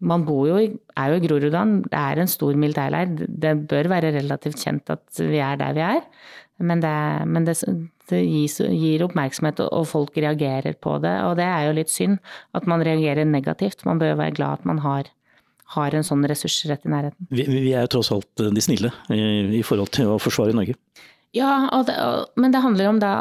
man 0.00 0.22
bor 0.24 0.46
jo, 0.48 0.56
er 0.96 1.12
jo 1.12 1.18
i 1.18 1.22
Groruddalen, 1.26 1.82
det 1.84 1.98
er 1.98 2.22
en 2.22 2.30
stor 2.30 2.56
militærleir. 2.56 3.10
Det 3.28 3.50
bør 3.68 3.90
være 3.92 4.14
relativt 4.14 4.62
kjent 4.62 4.92
at 4.94 5.20
vi 5.20 5.42
er 5.44 5.58
der 5.60 5.74
vi 5.76 5.82
er. 5.84 6.00
Men 6.60 6.82
det, 6.82 6.96
men 7.26 7.46
det, 7.46 7.56
det 8.10 8.20
gis, 8.24 8.58
gir 8.60 9.04
oppmerksomhet, 9.06 9.62
og 9.64 9.86
folk 9.88 10.16
reagerer 10.20 10.76
på 10.76 10.98
det. 11.02 11.14
Og 11.28 11.38
det 11.40 11.46
er 11.46 11.68
jo 11.68 11.76
litt 11.78 11.92
synd 11.92 12.18
at 12.56 12.68
man 12.70 12.84
reagerer 12.86 13.28
negativt. 13.28 13.86
Man 13.88 14.00
bør 14.02 14.18
være 14.20 14.36
glad 14.36 14.60
at 14.60 14.68
man 14.68 14.82
har, 14.84 15.08
har 15.76 15.96
en 15.96 16.06
sånn 16.06 16.26
ressurs 16.28 16.58
rett 16.70 16.84
i 16.84 16.92
nærheten. 16.92 17.30
Vi, 17.32 17.46
vi 17.48 17.72
er 17.72 17.86
jo 17.86 17.94
tross 17.96 18.12
alt 18.16 18.44
de 18.44 18.64
snille 18.64 18.92
i, 19.08 19.22
i, 19.60 19.64
forhold 19.66 19.92
til 19.96 20.12
å 20.12 20.18
forsvare 20.22 20.56
Norge. 20.56 20.76
Ja, 21.36 21.68
det, 21.86 21.94
men 22.42 22.52
det 22.52 22.64
handler 22.64 22.90
om 22.90 22.98
da 23.00 23.14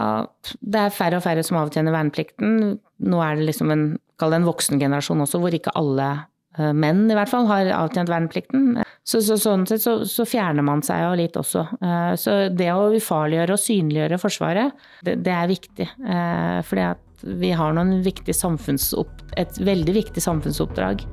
det 0.60 0.88
er 0.88 0.95
færre 0.95 1.19
og 1.19 1.25
færre 1.28 1.45
som 1.45 1.60
avtjener 1.62 1.93
verneplikten. 1.93 2.80
Nå 3.06 3.21
er 3.21 3.38
det 3.38 3.52
liksom 3.52 3.71
en, 3.71 3.86
en 4.25 4.47
voksen 4.49 4.82
generasjon 4.82 5.21
også, 5.28 5.39
hvor 5.39 5.54
ikke 5.54 5.75
alle 5.78 6.10
Eh, 6.10 6.38
menn 6.75 7.05
i 7.09 7.17
hvert 7.17 7.31
fall, 7.31 7.47
har 7.49 7.69
avtjent 7.75 8.11
verneplikten. 8.11 8.79
Så, 9.09 9.21
så, 9.25 9.39
sånn 9.41 9.65
sett 9.65 9.81
så, 9.81 9.99
så, 10.05 10.25
fjerner 10.27 10.65
man 10.65 10.83
seg 10.85 11.01
jo 11.01 11.13
litt 11.17 11.37
også. 11.39 11.65
Eh, 11.81 12.13
så 12.19 12.39
det 12.53 12.69
å 12.75 12.91
ufarliggjøre 12.93 13.55
og 13.55 13.61
synliggjøre 13.63 14.19
Forsvaret, 14.21 14.83
det, 15.05 15.15
det 15.25 15.33
er 15.33 15.49
viktig. 15.49 15.87
Eh, 16.05 16.59
fordi 16.67 16.87
at 16.91 17.23
vi 17.25 17.51
har 17.57 17.73
et 19.41 19.57
veldig 19.59 19.95
viktig 19.97 20.23
samfunnsoppdrag, 20.23 21.03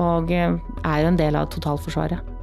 og 0.00 0.32
er 0.34 0.98
jo 1.00 1.12
en 1.12 1.20
del 1.20 1.38
av 1.40 1.48
totalforsvaret. 1.54 2.34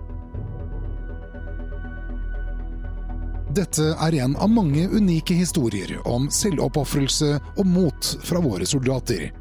Dette 3.51 3.89
er 3.99 4.15
en 4.23 4.37
av 4.39 4.47
mange 4.49 4.85
unike 4.87 5.35
historier 5.35 5.97
om 6.07 6.29
selvoppofrelse 6.31 7.33
og 7.57 7.65
mot 7.67 8.11
fra 8.23 8.39
våre 8.39 8.65
soldater. 8.69 9.40